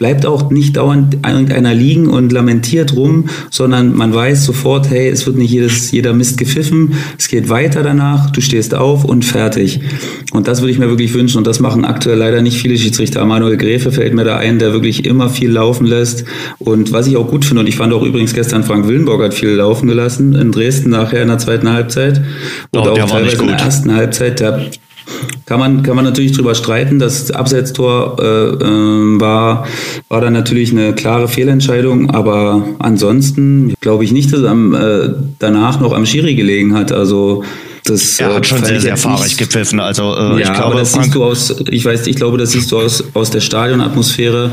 [0.00, 5.26] bleibt auch nicht dauernd irgendeiner liegen und lamentiert rum, sondern man weiß sofort, hey, es
[5.26, 9.80] wird nicht jedes, jeder Mist gepfiffen, es geht weiter danach, du stehst auf und fertig.
[10.32, 11.36] Und das würde ich mir wirklich wünschen.
[11.36, 13.22] Und das machen aktuell leider nicht viele Schiedsrichter.
[13.26, 16.24] Manuel Gräfe fällt mir da ein, der wirklich immer viel laufen lässt.
[16.58, 19.34] Und was ich auch gut finde und ich fand auch übrigens gestern Frank Willenborg hat
[19.34, 22.22] viel laufen gelassen in Dresden nachher in der zweiten Halbzeit.
[22.70, 24.70] Und oh, auch teilweise in der ersten Halbzeit, der
[25.46, 26.98] kann man, kann man natürlich drüber streiten.
[26.98, 29.66] Das Absetztor äh, äh, war,
[30.08, 35.10] war dann natürlich eine klare Fehlentscheidung, aber ansonsten glaube ich nicht, dass er am, äh,
[35.38, 36.92] danach noch am Schiri gelegen hat.
[36.92, 37.42] Also
[37.84, 39.80] das, er hat schon sehr, sehr fahrig gepfiffen.
[39.80, 42.38] Also äh, ja, ich glaube, aber das Frank siehst du aus, ich weiß, ich glaube,
[42.38, 44.52] das siehst du aus, aus der Stadionatmosphäre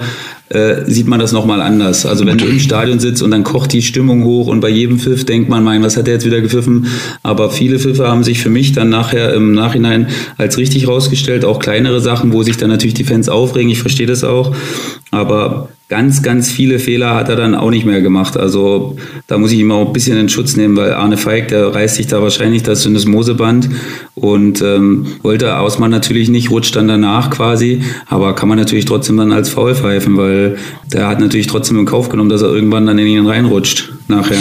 [0.50, 2.06] äh, sieht man das nochmal anders.
[2.06, 5.00] Also wenn du im Stadion sitzt und dann kocht die Stimmung hoch und bei jedem
[5.00, 6.88] Pfiff denkt man, mein, was hat er jetzt wieder gepfiffen?
[7.24, 11.60] Aber viele Pfiffe haben sich für mich dann nachher im Nachhinein als richtig rausgestellt, auch
[11.60, 14.56] kleinere Sachen, wo sich dann natürlich die Fans aufregen, ich verstehe das auch.
[15.12, 18.36] Aber ganz, ganz viele Fehler hat er dann auch nicht mehr gemacht.
[18.36, 21.74] Also da muss ich ihm auch ein bisschen in Schutz nehmen, weil Arne Feig, der
[21.74, 23.70] reißt sich da wahrscheinlich das Syndesmoseband
[24.16, 29.16] und ähm, wollte Ausmann natürlich nicht, rutscht dann danach quasi, aber kann man natürlich trotzdem
[29.18, 30.37] dann als Foul pfeifen, weil
[30.94, 34.40] der hat natürlich trotzdem in Kauf genommen, dass er irgendwann dann in ihn reinrutscht nachher.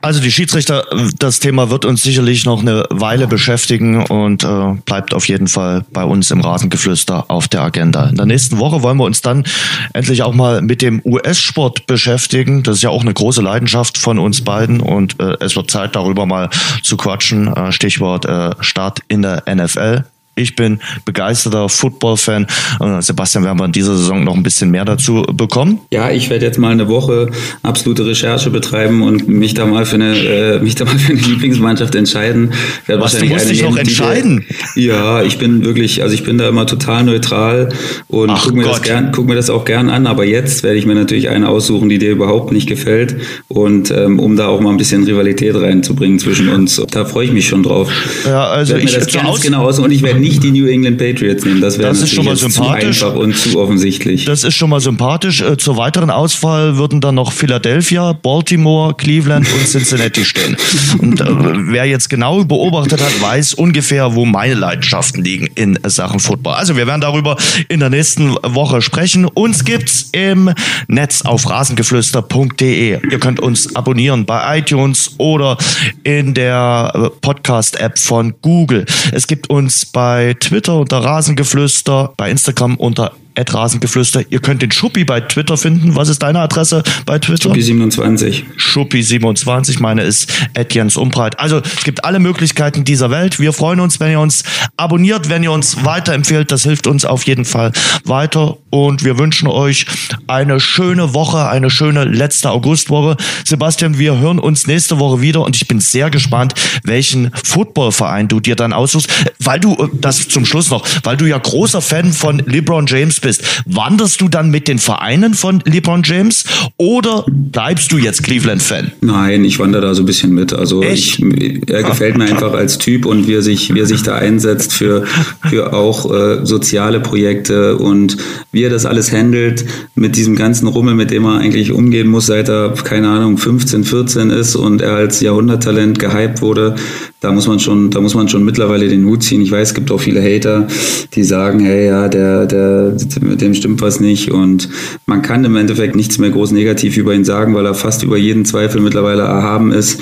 [0.00, 0.84] Also die Schiedsrichter,
[1.18, 5.84] das Thema wird uns sicherlich noch eine Weile beschäftigen und äh, bleibt auf jeden Fall
[5.92, 8.08] bei uns im Rasengeflüster auf der Agenda.
[8.08, 9.44] In der nächsten Woche wollen wir uns dann
[9.92, 12.62] endlich auch mal mit dem US-Sport beschäftigen.
[12.62, 15.96] Das ist ja auch eine große Leidenschaft von uns beiden und äh, es wird Zeit,
[15.96, 16.50] darüber mal
[16.82, 17.52] zu quatschen.
[17.52, 20.04] Äh, Stichwort äh, Start in der NFL.
[20.38, 22.46] Ich bin begeisterter Football-Fan.
[22.80, 25.80] Äh, Sebastian, werden wir in dieser Saison noch ein bisschen mehr dazu bekommen?
[25.90, 27.30] Ja, ich werde jetzt mal eine Woche
[27.62, 31.20] absolute Recherche betreiben und mich da mal für eine, äh, mich da mal für eine
[31.26, 32.52] Lieblingsmannschaft entscheiden.
[32.86, 34.44] Was, du musst dich noch entscheiden?
[34.76, 37.70] Die, ja, ich bin wirklich, also ich bin da immer total neutral
[38.08, 40.06] und guck mir, das gern, guck mir das auch gern an.
[40.06, 43.16] Aber jetzt werde ich mir natürlich eine aussuchen, die dir überhaupt nicht gefällt.
[43.48, 46.78] Und ähm, um da auch mal ein bisschen Rivalität reinzubringen zwischen uns.
[46.90, 47.90] Da freue ich mich schon drauf.
[48.26, 50.98] Ja, also ich, mir das ganz genau aus und ich werde nicht die New England
[50.98, 51.60] Patriots nehmen.
[51.60, 52.98] Das wäre schon mal sympathisch.
[52.98, 54.24] zu einfach und zu offensichtlich.
[54.24, 55.40] Das ist schon mal sympathisch.
[55.40, 60.56] Äh, zur weiteren Auswahl würden dann noch Philadelphia, Baltimore, Cleveland und Cincinnati stehen.
[60.98, 66.20] Und äh, wer jetzt genau beobachtet hat, weiß ungefähr, wo meine Leidenschaften liegen in Sachen
[66.20, 66.54] Football.
[66.54, 67.36] Also wir werden darüber
[67.68, 69.26] in der nächsten Woche sprechen.
[69.26, 70.50] Uns gibt's im
[70.88, 72.98] Netz auf rasengeflüster.de.
[73.10, 75.56] Ihr könnt uns abonnieren bei iTunes oder
[76.02, 78.84] in der äh, Podcast-App von Google.
[79.12, 84.24] Es gibt uns bei bei Twitter unter Rasengeflüster, bei Instagram unter Rasengeflüster.
[84.30, 85.94] Ihr könnt den Schuppi bei Twitter finden.
[85.94, 87.50] Was ist deine Adresse bei Twitter?
[87.50, 88.44] Schuppi27.
[88.58, 90.32] Schuppi27, meine ist
[90.70, 91.38] Jens Umbreit.
[91.38, 93.38] Also es gibt alle Möglichkeiten dieser Welt.
[93.38, 94.42] Wir freuen uns, wenn ihr uns
[94.76, 96.50] abonniert, wenn ihr uns weiterempfehlt.
[96.50, 97.72] Das hilft uns auf jeden Fall
[98.04, 98.56] weiter.
[98.70, 99.86] Und wir wünschen euch
[100.26, 103.16] eine schöne Woche, eine schöne letzte Augustwoche.
[103.44, 108.40] Sebastian, wir hören uns nächste Woche wieder und ich bin sehr gespannt, welchen Footballverein du
[108.40, 109.08] dir dann aussuchst.
[109.38, 113.20] Weil du, äh, das zum Schluss noch, weil du ja großer Fan von LeBron James
[113.20, 116.44] bist bist, wanderst du dann mit den Vereinen von LeBron James
[116.76, 118.92] oder bleibst du jetzt Cleveland-Fan?
[119.00, 120.52] Nein, ich wandere da so ein bisschen mit.
[120.52, 121.20] Also ich,
[121.66, 124.72] er gefällt mir einfach als Typ und wie er sich, wie er sich da einsetzt
[124.72, 125.04] für,
[125.50, 128.16] für auch äh, soziale Projekte und
[128.56, 132.24] wie er das alles handelt mit diesem ganzen Rummel, mit dem er eigentlich umgehen muss,
[132.24, 136.74] seit er, keine Ahnung, 15, 14 ist und er als Jahrhunderttalent gehypt wurde.
[137.20, 139.42] Da muss man schon, da muss man schon mittlerweile den Hut ziehen.
[139.42, 140.68] Ich weiß, es gibt auch viele Hater,
[141.14, 144.30] die sagen, hey, ja, der, der, mit dem stimmt was nicht.
[144.30, 144.68] Und
[145.06, 148.16] man kann im Endeffekt nichts mehr groß negativ über ihn sagen, weil er fast über
[148.16, 150.00] jeden Zweifel mittlerweile erhaben ist.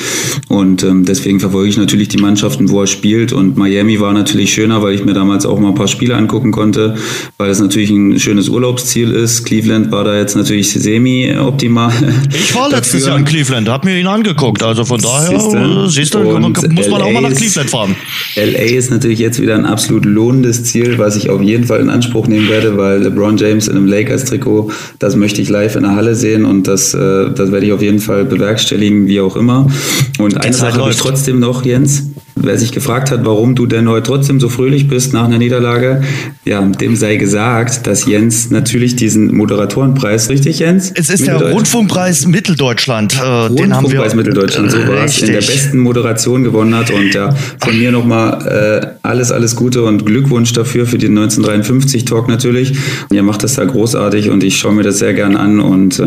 [0.48, 3.32] Und ähm, deswegen verfolge ich natürlich die Mannschaften, wo er spielt.
[3.32, 6.52] Und Miami war natürlich schöner, weil ich mir damals auch mal ein paar Spiele angucken
[6.52, 6.96] konnte,
[7.38, 9.44] weil es natürlich ein schönes Urlaubsziel ist.
[9.44, 11.92] Cleveland war da jetzt natürlich semi-optimal.
[12.34, 14.62] Ich war letztes Jahr in Cleveland, habe mir ihn angeguckt.
[14.62, 17.96] Also von daher, siehst du, muss man auch mal nach Cleveland fahren.
[18.36, 21.90] LA ist natürlich jetzt wieder ein absolut lohnendes Ziel, was ich auf jeden Fall in
[21.90, 25.94] Anspruch nehmen werde, weil LeBron James in einem Lakers-Trikot, das möchte ich live in der
[25.94, 29.68] Halle sehen und das, äh, das werde ich auf jeden Fall bewerkstelligen, wie auch immer.
[30.18, 32.04] Und eine Sache habe ich trotzdem noch, Jens.
[32.36, 36.02] Wer sich gefragt hat, warum du denn heute trotzdem so fröhlich bist nach einer Niederlage,
[36.44, 40.92] ja, dem sei gesagt, dass Jens natürlich diesen Moderatorenpreis, richtig Jens?
[40.94, 43.16] Es ist der Rundfunkpreis Mitteldeutschland.
[43.16, 46.90] Äh, Rundfunkpreis den haben wir Mitteldeutschland, so war es, in der besten Moderation gewonnen hat
[46.90, 52.28] und ja, von mir nochmal äh, alles, alles Gute und Glückwunsch dafür, für den 1953-Talk
[52.28, 52.76] natürlich.
[53.12, 56.06] Ihr macht das da großartig und ich schaue mir das sehr gern an und äh,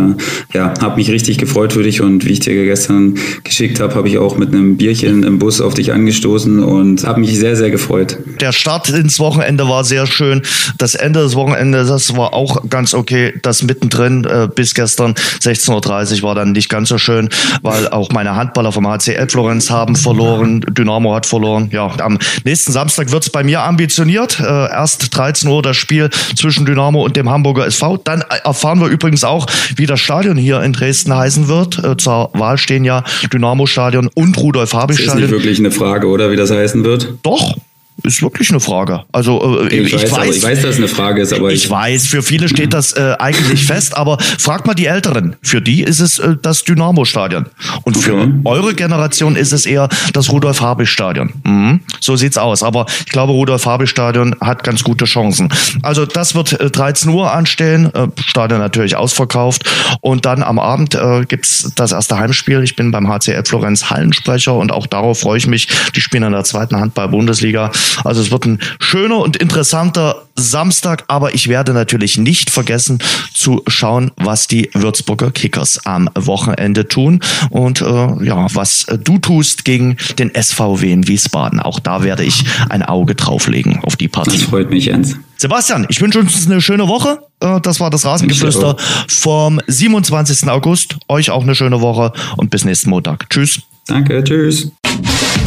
[0.54, 4.08] ja, habe mich richtig gefreut für dich und wie ich dir gestern geschickt habe, habe
[4.08, 7.70] ich auch mit einem Bierchen im Bus auf dich angestoßen und habe mich sehr, sehr
[7.70, 8.18] gefreut.
[8.40, 10.42] Der Start ins Wochenende war sehr schön.
[10.78, 13.34] Das Ende des Wochenendes, das war auch ganz okay.
[13.42, 17.30] Das mittendrin äh, bis gestern 16.30 Uhr war dann nicht ganz so schön,
[17.62, 20.62] weil auch meine Handballer vom HCL Florenz haben verloren.
[20.70, 21.70] Dynamo hat verloren.
[21.72, 24.40] Ja, am nächsten Samstag wird's bei mir ambitioniert.
[24.40, 27.98] Äh, erst 13 Uhr das Spiel zwischen Dynamo und dem Hamburger SV.
[27.98, 31.84] Dann erfahren wir übrigens auch, wie das Stadion hier in Dresden heißen wird.
[31.84, 35.22] Äh, zur Wahl stehen ja Dynamo-Stadion und Rudolf-Habich-Stadion.
[35.22, 37.14] Das ist nicht wirklich eine Frage, oder wie das heißen wird?
[37.24, 37.56] Doch,
[38.04, 39.04] ist wirklich eine Frage.
[39.12, 41.66] Also äh, ich, ich, weiß, weiß, ich weiß, dass es eine Frage ist, aber ich,
[41.66, 43.98] ich weiß, für viele steht das äh, eigentlich fest.
[43.98, 45.36] Aber frag mal die Älteren.
[45.42, 47.48] Für die ist es äh, das Dynamo-Stadion
[47.84, 48.32] und für okay.
[48.46, 51.34] eure Generation ist es eher das Rudolf-Habich-Stadion.
[51.44, 51.80] Mhm.
[52.00, 52.64] So sieht's aus.
[52.64, 55.50] Aber ich glaube, Rudolf-Habich-Stadion hat ganz gute Chancen.
[55.82, 57.94] Also das wird äh, 13 Uhr anstehen.
[57.94, 59.64] Äh, Stadion natürlich ausverkauft
[60.02, 62.64] und dann am Abend äh, gibt's das erste Heimspiel.
[62.64, 65.68] Ich bin beim HCL Florenz Hallensprecher und auch darauf freue ich mich.
[65.96, 67.72] Die spielen in der zweiten Handball-Bundesliga.
[68.04, 73.00] Also es wird ein schöner und interessanter Samstag, aber ich werde natürlich nicht vergessen
[73.34, 79.66] zu schauen, was die Würzburger Kickers am Wochenende tun und äh, ja, was du tust
[79.66, 81.60] gegen den SVW in Wiesbaden.
[81.60, 84.38] Auch da werde ich ein Auge drauflegen auf die Partie.
[84.38, 85.16] Das freut mich, Jens.
[85.38, 87.20] Sebastian, ich wünsche uns eine schöne Woche.
[87.40, 88.76] Äh, das war das Rasengeflüster
[89.08, 90.50] vom 27.
[90.50, 90.98] August.
[91.08, 93.30] Euch auch eine schöne Woche und bis nächsten Montag.
[93.30, 93.62] Tschüss.
[93.88, 94.72] Danke, tschüss.